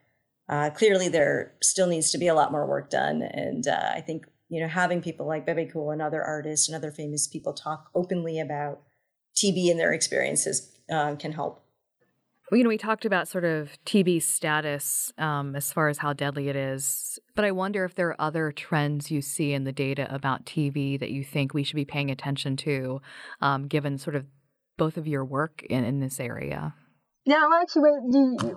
uh, 0.48 0.70
clearly 0.70 1.10
there 1.10 1.54
still 1.62 1.88
needs 1.88 2.12
to 2.12 2.18
be 2.18 2.28
a 2.28 2.36
lot 2.36 2.52
more 2.52 2.68
work 2.68 2.90
done. 2.90 3.22
And 3.22 3.68
uh, 3.68 3.92
I 3.94 4.02
think, 4.02 4.26
you 4.50 4.62
know, 4.62 4.68
having 4.68 5.02
people 5.02 5.28
like 5.28 5.46
Bebe 5.46 5.66
Cool 5.66 5.92
and 5.92 6.02
other 6.02 6.24
artists 6.24 6.68
and 6.68 6.76
other 6.76 6.92
famous 6.92 7.28
people 7.28 7.54
talk 7.54 7.90
openly 7.96 8.40
about 8.40 8.82
TB 9.36 9.72
and 9.72 9.80
their 9.80 9.94
experiences 9.94 10.72
uh, 10.92 11.16
can 11.16 11.32
help. 11.32 11.62
You 12.52 12.62
know, 12.62 12.70
we 12.70 12.78
talked 12.78 13.06
about 13.06 13.28
sort 13.28 13.44
of 13.44 13.72
TB 13.88 14.22
status 14.22 15.12
um, 15.18 15.56
as 15.56 15.74
far 15.74 15.88
as 15.88 15.98
how 15.98 16.14
deadly 16.14 16.48
it 16.48 16.56
is, 16.56 17.18
but 17.36 17.44
I 17.44 17.52
wonder 17.52 17.86
if 17.86 17.96
there 17.96 18.10
are 18.10 18.22
other 18.22 18.52
trends 18.52 19.10
you 19.10 19.22
see 19.24 19.52
in 19.52 19.64
the 19.64 19.72
data 19.72 20.08
about 20.14 20.46
TB 20.46 21.00
that 21.00 21.10
you 21.10 21.24
think 21.24 21.56
we 21.56 21.64
should 21.64 21.76
be 21.76 21.86
paying 21.86 22.12
attention 22.12 22.56
to, 22.58 23.02
um, 23.42 23.68
given 23.68 23.98
sort 23.98 24.16
of 24.16 24.28
both 24.78 24.96
of 24.98 25.08
your 25.08 25.26
work 25.26 25.64
in, 25.64 25.84
in 25.84 26.00
this 26.00 26.20
area. 26.20 26.76
Yeah, 27.28 27.48
well, 27.50 27.60
actually, 27.60 27.90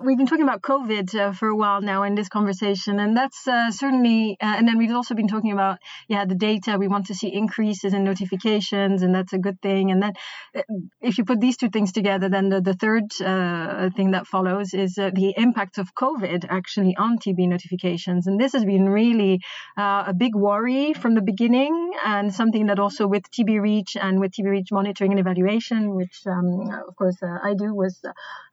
we've 0.05 0.17
been 0.17 0.27
talking 0.27 0.43
about 0.43 0.61
COVID 0.61 1.15
uh, 1.15 1.33
for 1.33 1.47
a 1.47 1.55
while 1.55 1.81
now 1.81 2.03
in 2.03 2.13
this 2.13 2.29
conversation, 2.29 2.99
and 2.99 3.17
that's 3.17 3.47
uh, 3.47 3.71
certainly. 3.71 4.37
Uh, 4.39 4.45
and 4.57 4.67
then 4.67 4.77
we've 4.77 4.93
also 4.93 5.15
been 5.15 5.27
talking 5.27 5.51
about, 5.51 5.79
yeah, 6.07 6.25
the 6.25 6.35
data. 6.35 6.77
We 6.77 6.87
want 6.87 7.07
to 7.07 7.15
see 7.15 7.33
increases 7.33 7.95
in 7.95 8.03
notifications, 8.03 9.01
and 9.01 9.15
that's 9.15 9.33
a 9.33 9.39
good 9.39 9.59
thing. 9.63 9.89
And 9.89 10.03
then, 10.03 10.13
uh, 10.55 10.61
if 11.01 11.17
you 11.17 11.25
put 11.25 11.41
these 11.41 11.57
two 11.57 11.71
things 11.71 11.91
together, 11.91 12.29
then 12.29 12.49
the, 12.49 12.61
the 12.61 12.75
third 12.75 13.05
uh, 13.25 13.89
thing 13.95 14.11
that 14.11 14.27
follows 14.27 14.75
is 14.75 14.99
uh, 14.99 15.09
the 15.15 15.33
impact 15.35 15.79
of 15.79 15.95
COVID 15.95 16.45
actually 16.47 16.95
on 16.95 17.17
TB 17.17 17.47
notifications. 17.47 18.27
And 18.27 18.39
this 18.39 18.53
has 18.53 18.65
been 18.65 18.87
really 18.87 19.39
a 19.77 20.13
big 20.15 20.35
worry 20.35 20.93
from 20.93 21.15
the 21.15 21.23
beginning, 21.23 21.93
and 22.05 22.31
something 22.31 22.67
that 22.67 22.77
also 22.77 23.07
with 23.07 23.23
TB 23.31 23.59
Reach 23.59 23.97
and 23.99 24.19
with 24.19 24.33
TB 24.33 24.45
Reach 24.45 24.71
monitoring 24.71 25.09
and 25.09 25.19
evaluation, 25.19 25.95
which 25.95 26.21
um, 26.27 26.69
of 26.87 26.95
course 26.95 27.17
I 27.23 27.55
do, 27.55 27.73
was 27.73 27.99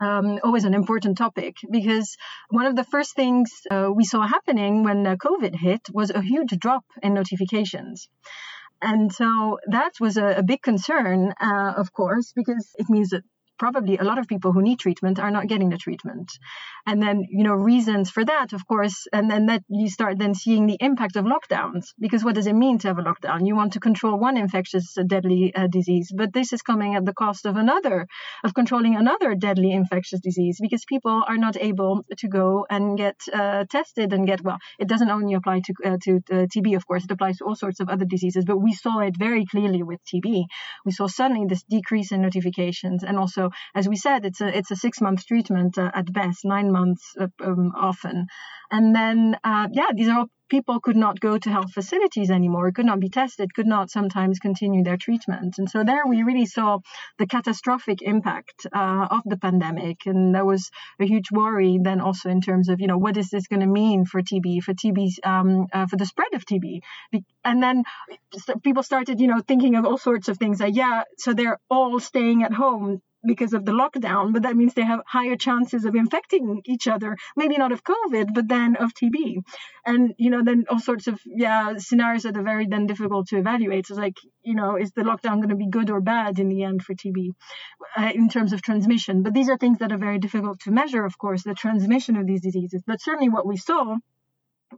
um, 0.07 0.39
always 0.43 0.65
an 0.65 0.75
important 0.75 1.19
topic 1.19 1.57
because 1.71 2.17
one 2.51 2.67
of 2.67 2.77
the 2.77 2.85
first 2.85 3.15
things 3.15 3.51
uh, 3.71 3.89
we 3.99 4.05
saw 4.05 4.21
happening 4.27 4.85
when 4.85 5.07
uh, 5.07 5.17
COVID 5.17 5.55
hit 5.55 5.83
was 5.93 6.11
a 6.11 6.23
huge 6.23 6.53
drop 6.65 6.85
in 7.03 7.15
notifications. 7.15 8.09
And 8.83 9.13
so 9.13 9.59
that 9.69 9.93
was 10.01 10.17
a, 10.17 10.29
a 10.37 10.43
big 10.43 10.63
concern, 10.63 11.33
uh, 11.41 11.73
of 11.77 11.93
course, 11.93 12.33
because 12.41 12.67
it 12.79 12.89
means 12.91 13.11
that 13.11 13.25
probably 13.59 13.97
a 13.97 14.05
lot 14.05 14.19
of 14.19 14.27
people 14.27 14.53
who 14.53 14.63
need 14.63 14.79
treatment 14.79 15.19
are 15.19 15.31
not 15.31 15.47
getting 15.47 15.71
the 15.71 15.79
treatment. 15.79 16.33
And 16.87 17.03
then, 17.03 17.27
you 17.29 17.45
know, 17.45 17.55
reasons 17.55 18.11
for 18.11 18.25
that, 18.25 18.53
of 18.53 18.67
course, 18.67 19.07
and 19.13 19.31
then 19.31 19.47
that 19.47 19.63
you 19.69 19.89
start 19.89 20.19
then 20.19 20.35
seeing 20.35 20.67
the 20.67 20.77
impact 20.81 21.17
of 21.17 21.25
lockdowns. 21.25 21.87
Because 21.99 22.25
what 22.25 22.35
does 22.35 22.47
it 22.47 22.55
mean 22.55 22.79
to 22.79 22.89
have 22.89 22.99
a 22.99 23.03
lockdown? 23.03 23.47
You 23.47 23.57
want 23.57 23.73
to 23.73 23.81
control 23.81 24.19
one 24.19 24.37
infectious 24.37 24.97
uh, 24.97 25.03
deadly 25.03 25.55
uh, 25.55 25.67
disease, 25.67 26.13
but 26.15 26.33
this 26.33 26.53
is 26.53 26.63
coming 26.63 26.95
at 26.95 27.05
the 27.05 27.15
cost 27.15 27.47
of 27.47 27.57
another, 27.57 28.07
of 28.45 28.55
controlling 28.55 28.95
another 28.97 29.35
deadly 29.35 29.73
infectious 29.73 30.21
disease 30.21 30.59
because 30.61 30.85
people 30.85 31.25
are 31.27 31.39
not 31.39 31.57
able 31.57 32.05
to 32.19 32.29
go 32.29 32.67
and 32.71 32.97
get 32.97 33.17
uh, 33.33 33.65
tested 33.69 34.13
and 34.13 34.27
get, 34.27 34.43
well, 34.43 34.59
it 34.79 34.89
doesn't 34.89 35.11
only 35.11 35.35
apply 35.35 35.61
to, 35.61 35.75
uh, 35.85 35.97
to 36.03 36.17
uh, 36.31 36.47
TB, 36.47 36.77
of 36.77 36.87
course, 36.87 37.05
it 37.05 37.11
applies 37.11 37.39
to 37.39 37.45
all 37.45 37.57
sorts 37.57 37.81
of 37.81 37.89
other 37.89 38.05
diseases, 38.05 38.45
but 38.45 38.59
we 38.59 38.73
saw 38.73 39.01
it 39.01 39.17
very 39.19 39.45
clearly 39.47 39.83
with 39.83 40.01
TB. 40.05 40.45
We 40.85 40.93
saw 40.93 41.07
suddenly 41.07 41.47
this 41.49 41.65
decrease 41.65 42.13
in 42.13 42.23
notifications 42.23 43.03
and 43.03 43.19
also 43.19 43.46
as 43.75 43.89
we 43.89 43.97
said, 43.97 44.25
it's 44.25 44.41
a 44.41 44.57
it's 44.57 44.71
a 44.71 44.77
six 44.77 45.01
month 45.01 45.27
treatment 45.27 45.79
uh, 45.79 45.91
at 45.95 46.13
best, 46.13 46.45
nine 46.45 46.71
months 46.71 47.15
uh, 47.21 47.29
um, 47.45 47.73
often. 47.77 48.27
And 48.71 48.95
then, 48.95 49.37
uh, 49.45 49.69
yeah, 49.73 49.91
these 49.95 50.09
are 50.09 50.21
all 50.21 50.31
people 50.49 50.81
could 50.81 50.97
not 50.97 51.21
go 51.21 51.39
to 51.39 51.51
health 51.51 51.73
facilities 51.73 52.31
anymore, 52.31 52.71
could 52.73 52.87
not 52.87 53.01
be 53.01 53.09
tested, 53.09 53.55
could 53.55 53.67
not 53.67 53.91
sometimes 53.91 54.39
continue 54.39 54.83
their 54.85 54.97
treatment. 54.97 55.57
And 55.59 55.69
so 55.69 55.85
there 55.85 56.07
we 56.07 56.23
really 56.23 56.47
saw 56.47 56.79
the 57.19 57.27
catastrophic 57.27 58.03
impact 58.03 58.67
uh, 58.73 59.09
of 59.11 59.23
the 59.25 59.37
pandemic. 59.37 60.07
And 60.07 60.35
there 60.35 60.45
was 60.45 60.71
a 61.01 61.07
huge 61.07 61.31
worry 61.33 61.79
then 61.83 62.01
also 62.01 62.29
in 62.29 62.41
terms 62.41 62.69
of, 62.69 62.81
you 62.81 62.87
know, 62.87 62.99
what 62.99 63.17
is 63.17 63.29
this 63.31 63.49
going 63.49 63.61
to 63.61 63.67
mean 63.67 64.05
for 64.05 64.23
TB, 64.23 64.63
for 64.63 64.75
TB, 64.75 65.25
um, 65.25 65.67
uh, 65.73 65.87
for 65.87 65.97
the 65.97 66.07
spread 66.07 66.35
of 66.35 66.45
TB? 66.45 66.81
And 67.45 67.63
then 67.63 67.83
people 68.63 68.83
started, 68.83 69.21
you 69.21 69.27
know, 69.27 69.41
thinking 69.47 69.75
of 69.77 69.85
all 69.85 69.99
sorts 69.99 70.29
of 70.29 70.39
things 70.39 70.61
like, 70.61 70.77
yeah, 70.77 71.03
so 71.19 71.35
they're 71.35 71.59
all 71.69 71.99
staying 72.01 72.43
at 72.43 72.53
home 72.53 73.01
because 73.27 73.53
of 73.53 73.65
the 73.65 73.73
lockdown, 73.73 74.33
but 74.33 74.43
that 74.43 74.57
means 74.57 74.75
they 74.75 74.85
have 74.85 75.01
higher 75.07 75.37
chances 75.37 75.85
of 75.85 75.95
infecting 75.95 76.63
each 76.65 76.87
other, 76.87 77.17
maybe 77.37 77.57
not 77.57 77.73
of 77.73 77.83
COVID, 77.85 78.35
but 78.35 78.49
then 78.49 78.77
of 78.77 78.93
TB. 78.95 79.43
And, 79.85 80.15
you 80.19 80.31
know, 80.31 80.43
then 80.45 80.65
all 80.71 80.79
sorts 80.79 81.07
of, 81.07 81.21
yeah, 81.25 81.75
scenarios 81.79 82.23
that 82.25 82.37
are 82.37 82.43
very 82.43 82.67
then 82.67 82.87
difficult 82.87 83.29
to 83.29 83.39
evaluate. 83.39 83.87
So 83.87 83.95
it's 83.95 84.01
like, 84.01 84.19
you 84.43 84.55
know, 84.55 84.77
is 84.77 84.93
the 84.93 85.03
lockdown 85.03 85.37
going 85.37 85.51
to 85.51 85.57
be 85.57 85.69
good 85.69 85.91
or 85.91 86.01
bad 86.01 86.39
in 86.39 86.49
the 86.49 86.63
end 86.63 86.83
for 86.83 86.95
TB 86.95 87.31
uh, 87.97 88.13
in 88.15 88.29
terms 88.29 88.53
of 88.53 88.63
transmission? 88.63 89.23
But 89.23 89.35
these 89.35 89.49
are 89.49 89.59
things 89.59 89.79
that 89.79 89.93
are 89.93 89.99
very 89.99 90.19
difficult 90.19 90.61
to 90.61 90.71
measure, 90.71 91.05
of 91.05 91.19
course, 91.19 91.43
the 91.43 91.55
transmission 91.55 92.17
of 92.17 92.27
these 92.27 92.43
diseases. 92.43 92.83
But 92.87 93.01
certainly 93.01 93.29
what 93.29 93.47
we 93.47 93.57
saw 93.57 93.97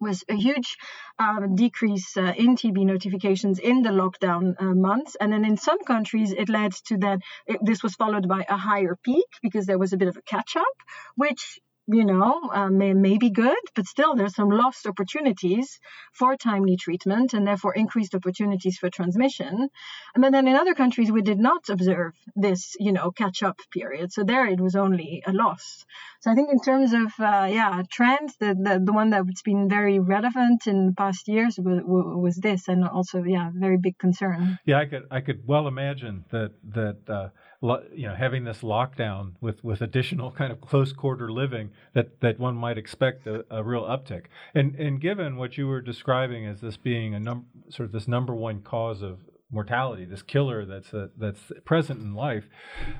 was 0.00 0.24
a 0.28 0.34
huge 0.34 0.76
uh, 1.18 1.46
decrease 1.54 2.16
uh, 2.16 2.32
in 2.36 2.56
TB 2.56 2.84
notifications 2.84 3.58
in 3.58 3.82
the 3.82 3.90
lockdown 3.90 4.54
uh, 4.58 4.74
months. 4.74 5.16
And 5.20 5.32
then 5.32 5.44
in 5.44 5.56
some 5.56 5.82
countries, 5.84 6.32
it 6.32 6.48
led 6.48 6.72
to 6.88 6.98
that 6.98 7.20
it, 7.46 7.58
this 7.62 7.82
was 7.82 7.94
followed 7.94 8.28
by 8.28 8.44
a 8.48 8.56
higher 8.56 8.96
peak 9.02 9.26
because 9.42 9.66
there 9.66 9.78
was 9.78 9.92
a 9.92 9.96
bit 9.96 10.08
of 10.08 10.16
a 10.16 10.22
catch 10.22 10.56
up, 10.56 10.76
which 11.16 11.58
you 11.88 12.04
know, 12.04 12.40
uh, 12.52 12.68
may, 12.68 12.92
may 12.92 13.16
be 13.16 13.30
good, 13.30 13.56
but 13.74 13.86
still 13.86 14.14
there's 14.14 14.34
some 14.34 14.50
lost 14.50 14.86
opportunities 14.86 15.80
for 16.12 16.36
timely 16.36 16.76
treatment 16.76 17.32
and 17.32 17.46
therefore 17.46 17.74
increased 17.74 18.14
opportunities 18.14 18.76
for 18.76 18.90
transmission. 18.90 19.68
And 20.14 20.22
then 20.22 20.46
in 20.46 20.54
other 20.54 20.74
countries, 20.74 21.10
we 21.10 21.22
did 21.22 21.38
not 21.38 21.70
observe 21.70 22.12
this, 22.36 22.76
you 22.78 22.92
know, 22.92 23.10
catch 23.10 23.42
up 23.42 23.58
period. 23.72 24.12
So 24.12 24.22
there 24.22 24.46
it 24.46 24.60
was 24.60 24.76
only 24.76 25.22
a 25.26 25.32
loss. 25.32 25.86
So 26.20 26.30
I 26.30 26.34
think 26.34 26.50
in 26.52 26.60
terms 26.60 26.92
of, 26.92 27.08
uh, 27.18 27.48
yeah, 27.50 27.82
trends, 27.90 28.36
the, 28.38 28.54
the, 28.54 28.82
the 28.84 28.92
one 28.92 29.10
that's 29.10 29.42
been 29.42 29.68
very 29.68 29.98
relevant 29.98 30.66
in 30.66 30.94
past 30.94 31.26
years 31.26 31.58
was, 31.58 31.80
was 31.84 32.36
this 32.36 32.68
and 32.68 32.86
also, 32.86 33.24
yeah, 33.24 33.50
very 33.54 33.78
big 33.78 33.96
concern. 33.98 34.58
Yeah, 34.66 34.78
I 34.80 34.84
could, 34.84 35.06
I 35.10 35.20
could 35.20 35.46
well 35.46 35.68
imagine 35.68 36.24
that, 36.32 36.52
that, 36.74 36.98
uh, 37.08 37.28
you 37.60 38.06
know 38.06 38.14
having 38.14 38.44
this 38.44 38.58
lockdown 38.58 39.32
with 39.40 39.62
with 39.64 39.80
additional 39.80 40.30
kind 40.30 40.52
of 40.52 40.60
close 40.60 40.92
quarter 40.92 41.30
living 41.30 41.70
that 41.94 42.20
that 42.20 42.38
one 42.38 42.54
might 42.54 42.78
expect 42.78 43.26
a, 43.26 43.44
a 43.50 43.62
real 43.62 43.82
uptick. 43.82 44.26
And 44.54 44.74
and 44.76 45.00
given 45.00 45.36
what 45.36 45.58
you 45.58 45.66
were 45.66 45.80
describing 45.80 46.46
as 46.46 46.60
this 46.60 46.76
being 46.76 47.14
a 47.14 47.20
num- 47.20 47.46
sort 47.68 47.86
of 47.86 47.92
this 47.92 48.06
number 48.06 48.34
one 48.34 48.62
cause 48.62 49.02
of 49.02 49.18
mortality 49.50 50.04
this 50.04 50.20
killer 50.20 50.66
that's 50.66 50.92
a, 50.92 51.08
that's 51.16 51.40
present 51.64 52.02
in 52.02 52.14
life 52.14 52.44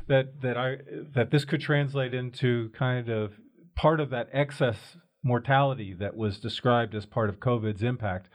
that 0.07 0.41
that 0.41 0.57
I 0.57 0.79
that 1.15 1.31
this 1.31 1.45
could 1.45 1.61
translate 1.61 2.15
into 2.15 2.71
kind 2.71 3.11
of 3.11 3.35
part 3.77 4.01
of 4.01 4.11
that 4.11 4.29
excess 4.33 4.97
mortality 5.23 5.95
that 5.95 6.17
was 6.17 6.41
described 6.41 6.95
as 6.95 7.05
part 7.05 7.29
of 7.29 7.39
COVID's 7.39 7.83
impact 7.83 8.31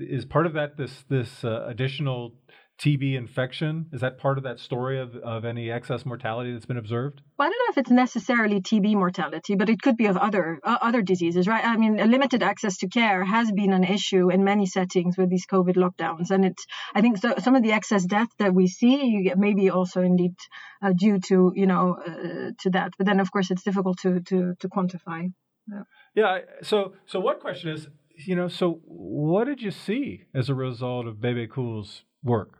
is 0.00 0.24
part 0.24 0.46
of 0.46 0.52
that 0.52 0.76
this 0.76 1.04
this 1.08 1.44
uh, 1.44 1.66
additional 1.66 2.34
TB 2.78 3.16
infection? 3.16 3.86
Is 3.92 4.02
that 4.02 4.18
part 4.18 4.36
of 4.36 4.44
that 4.44 4.60
story 4.60 5.00
of, 5.00 5.16
of 5.16 5.44
any 5.46 5.70
excess 5.70 6.04
mortality 6.04 6.52
that's 6.52 6.66
been 6.66 6.76
observed? 6.76 7.22
Well, 7.38 7.48
I 7.48 7.50
don't 7.50 7.58
know 7.58 7.72
if 7.72 7.78
it's 7.78 7.90
necessarily 7.90 8.60
TB 8.60 8.94
mortality, 8.94 9.54
but 9.54 9.70
it 9.70 9.80
could 9.80 9.96
be 9.96 10.06
of 10.06 10.16
other 10.16 10.60
uh, 10.62 10.78
other 10.82 11.00
diseases, 11.00 11.48
right? 11.48 11.64
I 11.64 11.76
mean, 11.76 11.96
limited 11.96 12.42
access 12.42 12.76
to 12.78 12.88
care 12.88 13.24
has 13.24 13.50
been 13.50 13.72
an 13.72 13.84
issue 13.84 14.30
in 14.30 14.44
many 14.44 14.66
settings 14.66 15.16
with 15.16 15.30
these 15.30 15.46
COVID 15.46 15.76
lockdowns, 15.76 16.30
and 16.30 16.44
it's 16.44 16.66
I 16.94 17.00
think 17.00 17.18
so, 17.18 17.34
some 17.38 17.54
of 17.54 17.62
the 17.62 17.72
excess 17.72 18.04
death 18.04 18.28
that 18.38 18.54
we 18.54 18.66
see 18.66 19.32
maybe 19.36 19.70
also 19.70 20.02
indeed 20.02 20.34
uh, 20.82 20.92
due 20.92 21.18
to 21.28 21.52
you 21.54 21.66
know 21.66 21.96
uh, 22.06 22.50
to 22.60 22.70
that. 22.70 22.92
But 22.98 23.06
then, 23.06 23.20
of 23.20 23.32
course, 23.32 23.50
it's 23.50 23.62
difficult 23.62 23.98
to 24.00 24.20
to 24.20 24.54
to 24.60 24.68
quantify. 24.68 25.32
Yeah. 25.66 25.82
yeah. 26.14 26.38
So 26.62 26.92
so 27.06 27.20
one 27.20 27.40
question 27.40 27.70
is, 27.70 27.88
you 28.26 28.36
know, 28.36 28.48
so 28.48 28.80
what 28.84 29.44
did 29.44 29.62
you 29.62 29.70
see 29.70 30.24
as 30.34 30.50
a 30.50 30.54
result 30.54 31.06
of 31.06 31.22
Bebe 31.22 31.46
Cool's 31.46 32.04
work? 32.22 32.58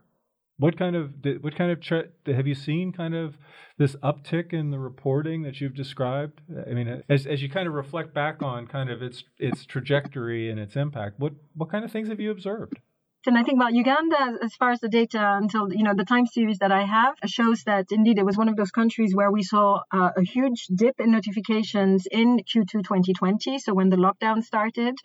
What 0.59 0.77
kind 0.77 0.95
of 0.95 1.13
what 1.41 1.55
kind 1.55 1.71
of 1.71 1.79
tra- 1.81 2.07
have 2.25 2.47
you 2.47 2.55
seen? 2.55 2.91
Kind 2.91 3.13
of 3.13 3.37
this 3.77 3.95
uptick 3.97 4.53
in 4.53 4.71
the 4.71 4.79
reporting 4.79 5.43
that 5.43 5.61
you've 5.61 5.75
described. 5.75 6.41
I 6.67 6.73
mean, 6.73 7.03
as 7.09 7.27
as 7.27 7.41
you 7.43 7.49
kind 7.49 7.67
of 7.67 7.73
reflect 7.73 8.13
back 8.13 8.41
on 8.41 8.65
kind 8.65 8.89
of 8.89 9.01
its 9.03 9.23
its 9.37 9.65
trajectory 9.65 10.49
and 10.49 10.59
its 10.59 10.75
impact, 10.75 11.19
what 11.19 11.33
what 11.53 11.69
kind 11.69 11.85
of 11.85 11.91
things 11.91 12.07
have 12.09 12.19
you 12.19 12.31
observed? 12.31 12.79
And 13.27 13.37
I 13.37 13.43
think 13.43 13.57
about 13.57 13.73
Uganda, 13.73 14.37
as 14.41 14.55
far 14.55 14.71
as 14.71 14.79
the 14.79 14.87
data 14.87 15.19
until 15.41 15.73
you 15.73 15.83
know 15.83 15.93
the 15.93 16.05
time 16.05 16.25
series 16.25 16.59
that 16.59 16.71
I 16.71 16.85
have 16.85 17.15
shows 17.25 17.63
that 17.63 17.87
indeed 17.91 18.17
it 18.19 18.25
was 18.25 18.37
one 18.37 18.47
of 18.47 18.55
those 18.55 18.71
countries 18.71 19.13
where 19.13 19.31
we 19.31 19.43
saw 19.43 19.81
uh, 19.91 20.11
a 20.15 20.23
huge 20.23 20.67
dip 20.73 20.95
in 20.99 21.11
notifications 21.11 22.07
in 22.09 22.37
Q2 22.37 22.83
2020, 22.83 23.59
so 23.59 23.73
when 23.73 23.89
the 23.89 23.97
lockdown 23.97 24.43
started, 24.43 24.95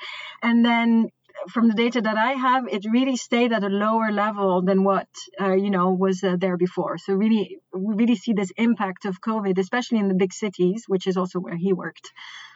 and 0.40 0.64
then 0.64 1.08
from 1.50 1.68
the 1.68 1.74
data 1.74 2.00
that 2.00 2.16
I 2.16 2.32
have, 2.32 2.68
it 2.68 2.84
really 2.90 3.16
stayed 3.16 3.52
at 3.52 3.64
a 3.64 3.68
lower 3.68 4.12
level 4.12 4.62
than 4.62 4.84
what 4.84 5.08
uh, 5.40 5.54
you 5.54 5.70
know 5.70 5.92
was 5.92 6.22
uh, 6.22 6.36
there 6.38 6.56
before. 6.56 6.98
So 6.98 7.14
really, 7.14 7.58
we 7.74 7.94
really 7.94 8.16
see 8.16 8.32
this 8.32 8.52
impact 8.56 9.04
of 9.04 9.20
COVID, 9.20 9.58
especially 9.58 9.98
in 9.98 10.08
the 10.08 10.14
big 10.14 10.32
cities, 10.32 10.84
which 10.86 11.06
is 11.06 11.16
also 11.16 11.40
where 11.40 11.56
he 11.56 11.72
worked 11.72 12.12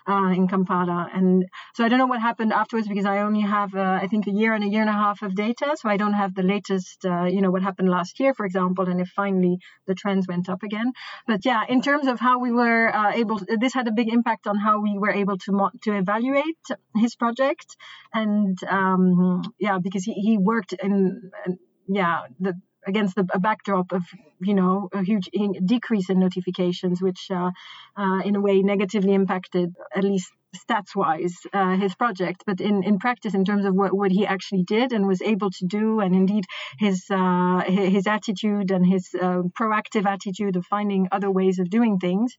uh, 0.09 0.31
in 0.35 0.49
Kampala. 0.49 1.11
And 1.13 1.47
so 1.75 1.85
I 1.85 1.89
don't 1.89 1.99
know 1.99 2.07
what 2.07 2.21
happened 2.21 2.53
afterwards 2.53 2.89
because 2.89 3.07
I 3.07 3.19
only 3.19 3.41
have, 3.41 3.75
uh, 3.75 3.99
I 4.03 4.07
think, 4.07 4.27
a 4.27 4.31
year 4.31 4.53
and 4.53 4.65
a 4.65 4.69
year 4.69 4.81
and 4.81 4.91
a 4.91 4.93
half 4.93 5.23
of 5.23 5.35
data. 5.35 5.77
So 5.81 5.89
I 5.89 5.97
don't 5.97 6.13
have 6.13 6.35
the 6.35 6.43
latest, 6.43 7.05
uh, 7.05 7.25
you 7.25 7.41
know, 7.41 7.51
what 7.51 7.63
happened 7.63 7.89
last 7.89 8.21
year, 8.21 8.35
for 8.35 8.47
example, 8.47 8.89
and 8.89 9.01
if 9.01 9.09
finally 9.09 9.59
the 9.87 9.95
trends 9.95 10.27
went 10.29 10.49
up 10.49 10.63
again. 10.63 10.93
But 11.27 11.45
yeah, 11.45 11.63
in 11.69 11.83
terms 11.83 12.07
of 12.07 12.21
how 12.21 12.39
we 12.39 12.53
were 12.53 12.95
uh, 12.95 13.13
able, 13.13 13.39
to, 13.39 13.57
this 13.61 13.75
had 13.75 13.89
a 13.89 13.93
big 13.93 14.13
impact 14.13 14.47
on 14.47 14.57
how 14.57 14.81
we 14.81 14.99
were 14.99 15.11
able 15.11 15.39
to 15.39 15.53
mo- 15.53 15.71
to 15.83 15.97
evaluate 15.97 16.65
his 16.95 17.17
project. 17.17 17.77
And 18.13 18.59
um, 18.69 19.43
yeah, 19.59 19.79
because 19.83 20.05
he, 20.05 20.15
he 20.15 20.39
worked 20.39 20.73
in, 20.73 21.31
in 21.47 21.59
yeah, 21.89 22.23
the 22.41 22.55
against 22.87 23.17
the, 23.17 23.27
a 23.33 23.39
backdrop 23.39 23.93
of 23.93 24.05
you 24.41 24.55
know 24.55 24.89
a 24.93 25.03
huge 25.03 25.29
decrease 25.65 26.11
in 26.11 26.19
notifications, 26.21 27.03
which 27.03 27.31
uh, 27.31 27.51
uh, 27.97 28.21
in 28.25 28.37
a 28.37 28.41
way 28.41 28.63
negatively 28.63 29.15
impacted 29.15 29.75
at 29.95 30.05
least 30.05 30.31
stats 30.59 30.95
wise 30.95 31.35
uh, 31.53 31.77
his 31.77 31.95
project, 31.95 32.45
but 32.47 32.61
in, 32.61 32.83
in 32.83 32.99
practice, 32.99 33.35
in 33.35 33.45
terms 33.45 33.65
of 33.65 33.75
what, 33.75 33.93
what 33.95 34.11
he 34.11 34.27
actually 34.27 34.63
did 34.63 34.93
and 34.93 35.07
was 35.07 35.23
able 35.23 35.51
to 35.51 35.67
do, 35.67 36.01
and 36.01 36.15
indeed 36.15 36.45
his 36.79 37.05
uh, 37.11 37.63
his 37.67 38.07
attitude 38.07 38.71
and 38.71 38.87
his 38.87 39.09
uh, 39.15 39.43
proactive 39.59 40.07
attitude 40.07 40.57
of 40.57 40.65
finding 40.67 41.09
other 41.13 41.31
ways 41.31 41.59
of 41.59 41.71
doing 41.71 41.99
things, 41.99 42.37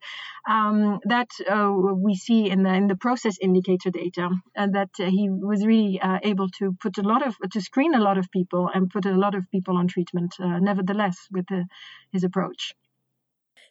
um, 0.49 0.99
that 1.05 1.29
uh, 1.49 1.71
we 1.95 2.15
see 2.15 2.49
in 2.49 2.63
the 2.63 2.73
in 2.73 2.87
the 2.87 2.95
process 2.95 3.37
indicator 3.41 3.91
data, 3.91 4.29
and 4.55 4.75
that 4.75 4.89
uh, 4.99 5.05
he 5.05 5.29
was 5.29 5.65
really 5.65 5.99
uh, 6.01 6.19
able 6.23 6.49
to 6.59 6.75
put 6.81 6.97
a 6.97 7.03
lot 7.03 7.25
of 7.25 7.35
to 7.51 7.61
screen 7.61 7.93
a 7.95 8.01
lot 8.01 8.17
of 8.17 8.29
people 8.31 8.69
and 8.73 8.89
put 8.89 9.05
a 9.05 9.11
lot 9.11 9.35
of 9.35 9.43
people 9.51 9.77
on 9.77 9.87
treatment. 9.87 10.35
nevertheless, 10.39 11.17
with 11.31 11.45
the, 11.47 11.65
his 12.11 12.23
approach. 12.23 12.73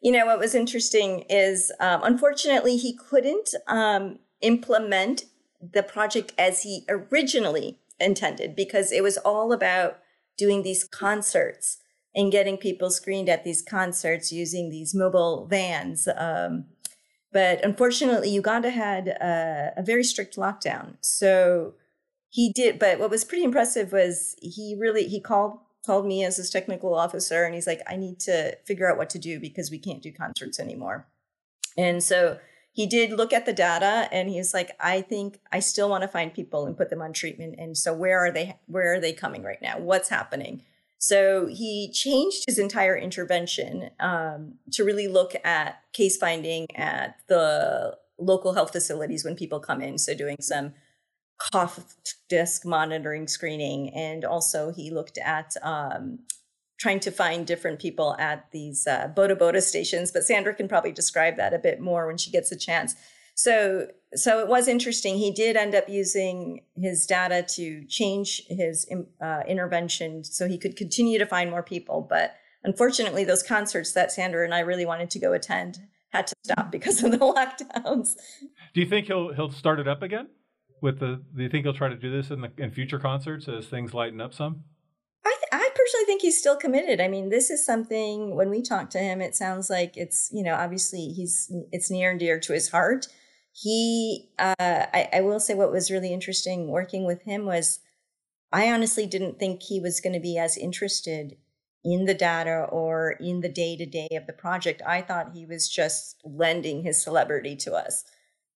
You 0.02 0.12
know, 0.12 0.26
what 0.26 0.38
was 0.38 0.54
interesting 0.54 1.24
is, 1.28 1.72
um, 1.80 2.02
unfortunately, 2.04 2.76
he 2.76 2.94
couldn't 2.94 3.54
um, 3.66 4.18
implement 4.40 5.24
the 5.60 5.82
project 5.82 6.32
as 6.38 6.62
he 6.62 6.84
originally 6.88 7.78
intended 7.98 8.54
because 8.54 8.92
it 8.92 9.02
was 9.02 9.16
all 9.18 9.52
about 9.52 9.98
doing 10.36 10.62
these 10.62 10.84
concerts 10.84 11.78
and 12.14 12.32
getting 12.32 12.56
people 12.56 12.90
screened 12.90 13.28
at 13.28 13.44
these 13.44 13.62
concerts 13.62 14.32
using 14.32 14.70
these 14.70 14.94
mobile 14.94 15.46
vans. 15.46 16.08
Um, 16.16 16.66
but 17.32 17.62
unfortunately, 17.64 18.30
Uganda 18.30 18.70
had 18.70 19.08
a, 19.08 19.74
a, 19.76 19.82
very 19.82 20.02
strict 20.02 20.36
lockdown. 20.36 20.96
So 21.02 21.74
he 22.30 22.52
did. 22.52 22.78
But 22.78 22.98
what 22.98 23.10
was 23.10 23.24
pretty 23.24 23.44
impressive 23.44 23.92
was 23.92 24.36
he 24.40 24.76
really 24.78 25.06
he 25.08 25.20
called 25.20 25.58
called 25.84 26.06
me 26.06 26.24
as 26.24 26.38
his 26.38 26.50
technical 26.50 26.94
officer, 26.94 27.44
and 27.44 27.54
he's 27.54 27.66
like, 27.66 27.82
"I 27.86 27.96
need 27.96 28.18
to 28.20 28.56
figure 28.64 28.90
out 28.90 28.96
what 28.96 29.10
to 29.10 29.18
do 29.18 29.38
because 29.38 29.70
we 29.70 29.78
can't 29.78 30.02
do 30.02 30.12
concerts 30.12 30.58
anymore." 30.58 31.06
And 31.76 32.02
so 32.02 32.38
he 32.76 32.86
did 32.86 33.10
look 33.10 33.32
at 33.32 33.46
the 33.46 33.52
data 33.52 34.06
and 34.12 34.28
he's 34.28 34.52
like 34.52 34.70
i 34.78 35.00
think 35.00 35.40
i 35.50 35.58
still 35.58 35.88
want 35.88 36.02
to 36.02 36.08
find 36.08 36.34
people 36.34 36.66
and 36.66 36.76
put 36.76 36.90
them 36.90 37.00
on 37.00 37.12
treatment 37.12 37.54
and 37.58 37.76
so 37.76 37.92
where 37.92 38.18
are 38.18 38.30
they 38.30 38.58
where 38.66 38.94
are 38.94 39.00
they 39.00 39.12
coming 39.12 39.42
right 39.42 39.60
now? 39.62 39.78
What's 39.78 40.08
happening? 40.08 40.62
So 40.98 41.46
he 41.46 41.90
changed 41.92 42.44
his 42.46 42.58
entire 42.58 42.96
intervention 42.96 43.90
um, 44.00 44.54
to 44.72 44.84
really 44.84 45.08
look 45.08 45.34
at 45.44 45.82
case 45.92 46.16
finding 46.16 46.66
at 46.74 47.16
the 47.28 47.98
local 48.18 48.54
health 48.54 48.72
facilities 48.72 49.24
when 49.24 49.36
people 49.36 49.60
come 49.60 49.82
in. 49.82 49.98
So 49.98 50.14
doing 50.14 50.38
some 50.40 50.72
cough 51.52 51.96
disc 52.30 52.64
monitoring 52.64 53.28
screening 53.28 53.90
and 53.90 54.24
also 54.24 54.72
he 54.72 54.90
looked 54.90 55.18
at 55.18 55.54
um, 55.62 56.20
trying 56.78 57.00
to 57.00 57.10
find 57.10 57.46
different 57.46 57.78
people 57.78 58.14
at 58.18 58.50
these 58.50 58.86
uh, 58.86 59.10
Boda 59.16 59.36
Boda 59.36 59.62
stations, 59.62 60.12
but 60.12 60.24
Sandra 60.24 60.54
can 60.54 60.68
probably 60.68 60.92
describe 60.92 61.36
that 61.36 61.54
a 61.54 61.58
bit 61.58 61.80
more 61.80 62.06
when 62.06 62.18
she 62.18 62.30
gets 62.30 62.52
a 62.52 62.56
chance. 62.56 62.94
So 63.34 63.88
so 64.14 64.40
it 64.40 64.48
was 64.48 64.66
interesting. 64.66 65.18
He 65.18 65.30
did 65.30 65.56
end 65.56 65.74
up 65.74 65.88
using 65.88 66.62
his 66.74 67.06
data 67.06 67.44
to 67.54 67.84
change 67.84 68.42
his 68.48 68.90
uh, 69.20 69.42
intervention 69.46 70.24
so 70.24 70.48
he 70.48 70.58
could 70.58 70.76
continue 70.76 71.18
to 71.18 71.26
find 71.26 71.50
more 71.50 71.62
people. 71.62 72.06
But 72.08 72.34
unfortunately, 72.64 73.24
those 73.24 73.42
concerts 73.42 73.92
that 73.92 74.10
Sandra 74.10 74.44
and 74.44 74.54
I 74.54 74.60
really 74.60 74.86
wanted 74.86 75.10
to 75.10 75.18
go 75.18 75.32
attend 75.32 75.80
had 76.10 76.26
to 76.28 76.34
stop 76.44 76.72
because 76.72 77.02
of 77.02 77.10
the 77.10 77.18
lockdowns. 77.18 78.16
Do 78.74 78.80
you 78.80 78.86
think 78.86 79.06
he'll 79.06 79.32
he'll 79.34 79.50
start 79.50 79.80
it 79.80 79.88
up 79.88 80.02
again? 80.02 80.28
With 80.82 81.00
the, 81.00 81.22
do 81.34 81.42
you 81.42 81.48
think 81.48 81.64
he'll 81.64 81.74
try 81.74 81.88
to 81.88 81.96
do 81.96 82.10
this 82.10 82.30
in 82.30 82.42
the 82.42 82.52
in 82.58 82.70
future 82.70 82.98
concerts 82.98 83.48
as 83.48 83.66
things 83.66 83.92
lighten 83.92 84.20
up 84.20 84.34
some? 84.34 84.64
Personally 85.76 86.06
think 86.06 86.22
he's 86.22 86.38
still 86.38 86.56
committed. 86.56 87.00
I 87.00 87.08
mean, 87.08 87.28
this 87.28 87.50
is 87.50 87.64
something 87.64 88.34
when 88.34 88.48
we 88.48 88.62
talk 88.62 88.88
to 88.90 88.98
him, 88.98 89.20
it 89.20 89.36
sounds 89.36 89.68
like 89.68 89.96
it's 89.96 90.30
you 90.32 90.42
know 90.42 90.54
obviously 90.54 91.08
he's 91.08 91.52
it's 91.70 91.90
near 91.90 92.10
and 92.10 92.18
dear 92.18 92.40
to 92.40 92.52
his 92.54 92.70
heart. 92.70 93.08
He 93.52 94.30
uh, 94.38 94.54
I, 94.58 95.08
I 95.12 95.20
will 95.20 95.40
say 95.40 95.54
what 95.54 95.72
was 95.72 95.90
really 95.90 96.12
interesting 96.12 96.68
working 96.68 97.04
with 97.04 97.22
him 97.22 97.44
was 97.46 97.80
i 98.52 98.72
honestly 98.72 99.06
didn't 99.06 99.38
think 99.38 99.62
he 99.62 99.80
was 99.80 100.00
going 100.00 100.12
to 100.12 100.20
be 100.20 100.38
as 100.38 100.56
interested 100.56 101.36
in 101.86 102.04
the 102.04 102.14
data 102.14 102.66
or 102.70 103.12
in 103.20 103.40
the 103.40 103.48
day 103.48 103.76
to 103.76 103.86
day 103.86 104.08
of 104.12 104.26
the 104.26 104.32
project. 104.32 104.82
I 104.84 105.02
thought 105.02 105.34
he 105.34 105.46
was 105.46 105.68
just 105.68 106.20
lending 106.24 106.82
his 106.82 107.00
celebrity 107.00 107.54
to 107.56 107.74
us 107.74 108.04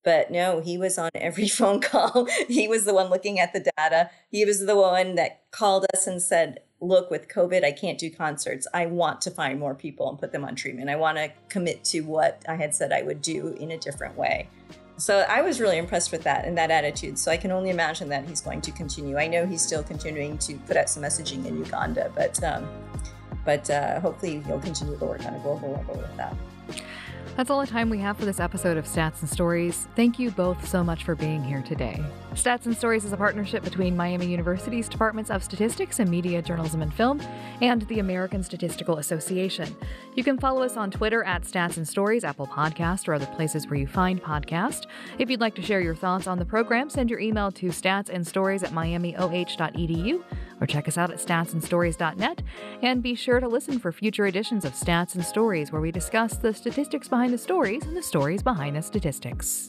but 0.04 0.30
no 0.30 0.60
he 0.60 0.78
was 0.78 0.98
on 0.98 1.10
every 1.14 1.48
phone 1.58 1.80
call 1.80 2.26
he 2.48 2.68
was 2.68 2.84
the 2.84 2.94
one 2.94 3.08
looking 3.08 3.38
at 3.38 3.52
the 3.52 3.70
data 3.76 4.10
he 4.30 4.44
was 4.44 4.66
the 4.66 4.76
one 4.76 5.14
that 5.14 5.42
called 5.50 5.86
us 5.94 6.06
and 6.06 6.22
said 6.22 6.60
look 6.80 7.10
with 7.10 7.28
covid 7.28 7.64
i 7.64 7.72
can't 7.72 7.98
do 7.98 8.10
concerts 8.10 8.66
i 8.72 8.86
want 8.86 9.20
to 9.20 9.30
find 9.30 9.58
more 9.58 9.74
people 9.74 10.08
and 10.08 10.18
put 10.18 10.32
them 10.32 10.44
on 10.44 10.54
treatment 10.54 10.88
i 10.88 10.96
want 10.96 11.18
to 11.18 11.30
commit 11.48 11.84
to 11.84 12.00
what 12.00 12.42
i 12.48 12.54
had 12.54 12.74
said 12.74 12.92
i 12.92 13.02
would 13.02 13.20
do 13.20 13.48
in 13.60 13.70
a 13.72 13.78
different 13.78 14.16
way 14.16 14.48
so 15.00 15.24
I 15.30 15.40
was 15.40 15.60
really 15.60 15.78
impressed 15.78 16.12
with 16.12 16.24
that 16.24 16.44
and 16.44 16.58
that 16.58 16.70
attitude. 16.70 17.18
So 17.18 17.32
I 17.32 17.38
can 17.38 17.50
only 17.50 17.70
imagine 17.70 18.10
that 18.10 18.28
he's 18.28 18.42
going 18.42 18.60
to 18.60 18.70
continue. 18.70 19.16
I 19.16 19.28
know 19.28 19.46
he's 19.46 19.62
still 19.62 19.82
continuing 19.82 20.36
to 20.38 20.54
put 20.66 20.76
out 20.76 20.90
some 20.90 21.02
messaging 21.02 21.46
in 21.46 21.56
Uganda, 21.56 22.12
but 22.14 22.42
um, 22.44 22.68
but 23.44 23.68
uh, 23.70 23.98
hopefully 24.00 24.40
he'll 24.46 24.60
continue 24.60 24.98
to 24.98 25.04
work 25.04 25.24
on 25.24 25.34
a 25.34 25.38
global 25.38 25.72
level 25.72 25.96
with 25.96 26.16
that. 26.18 26.36
That's 27.36 27.48
all 27.48 27.60
the 27.60 27.66
time 27.66 27.88
we 27.88 27.98
have 27.98 28.16
for 28.16 28.24
this 28.24 28.40
episode 28.40 28.76
of 28.76 28.84
Stats 28.84 29.20
and 29.20 29.30
Stories. 29.30 29.88
Thank 29.96 30.18
you 30.18 30.30
both 30.30 30.68
so 30.68 30.84
much 30.84 31.04
for 31.04 31.14
being 31.14 31.42
here 31.42 31.62
today. 31.62 32.02
Stats 32.34 32.66
and 32.66 32.76
Stories 32.76 33.04
is 33.04 33.12
a 33.12 33.16
partnership 33.16 33.64
between 33.64 33.96
Miami 33.96 34.26
University's 34.26 34.88
Departments 34.88 35.30
of 35.30 35.42
Statistics 35.42 36.00
and 36.00 36.10
Media, 36.10 36.42
Journalism, 36.42 36.82
and 36.82 36.92
Film 36.92 37.20
and 37.60 37.82
the 37.82 38.00
American 38.00 38.42
Statistical 38.42 38.98
Association. 38.98 39.74
You 40.16 40.24
can 40.24 40.38
follow 40.38 40.62
us 40.62 40.76
on 40.76 40.90
Twitter 40.90 41.22
at 41.24 41.42
Stats 41.42 41.76
and 41.76 41.88
Stories, 41.88 42.24
Apple 42.24 42.46
Podcast, 42.46 43.08
or 43.08 43.14
other 43.14 43.26
places 43.26 43.66
where 43.68 43.78
you 43.78 43.86
find 43.86 44.22
podcasts. 44.22 44.86
If 45.18 45.30
you'd 45.30 45.40
like 45.40 45.54
to 45.54 45.62
share 45.62 45.80
your 45.80 45.94
thoughts 45.94 46.26
on 46.26 46.38
the 46.38 46.44
program, 46.44 46.90
send 46.90 47.10
your 47.10 47.20
email 47.20 47.50
to 47.52 47.66
statsandstories 47.66 48.62
at 48.62 48.70
miamioh.edu 48.70 50.22
or 50.60 50.66
check 50.66 50.88
us 50.88 50.98
out 50.98 51.10
at 51.10 51.18
statsandstories.net. 51.18 52.42
And 52.82 53.02
be 53.02 53.14
sure 53.14 53.40
to 53.40 53.48
listen 53.48 53.78
for 53.78 53.92
future 53.92 54.26
editions 54.26 54.64
of 54.64 54.72
Stats 54.72 55.14
and 55.14 55.24
Stories, 55.24 55.72
where 55.72 55.80
we 55.80 55.90
discuss 55.90 56.36
the 56.36 56.54
statistics 56.54 57.08
behind 57.08 57.32
the 57.32 57.38
stories 57.38 57.84
and 57.84 57.96
the 57.96 58.02
stories 58.02 58.42
behind 58.42 58.76
the 58.76 58.82
statistics. 58.82 59.68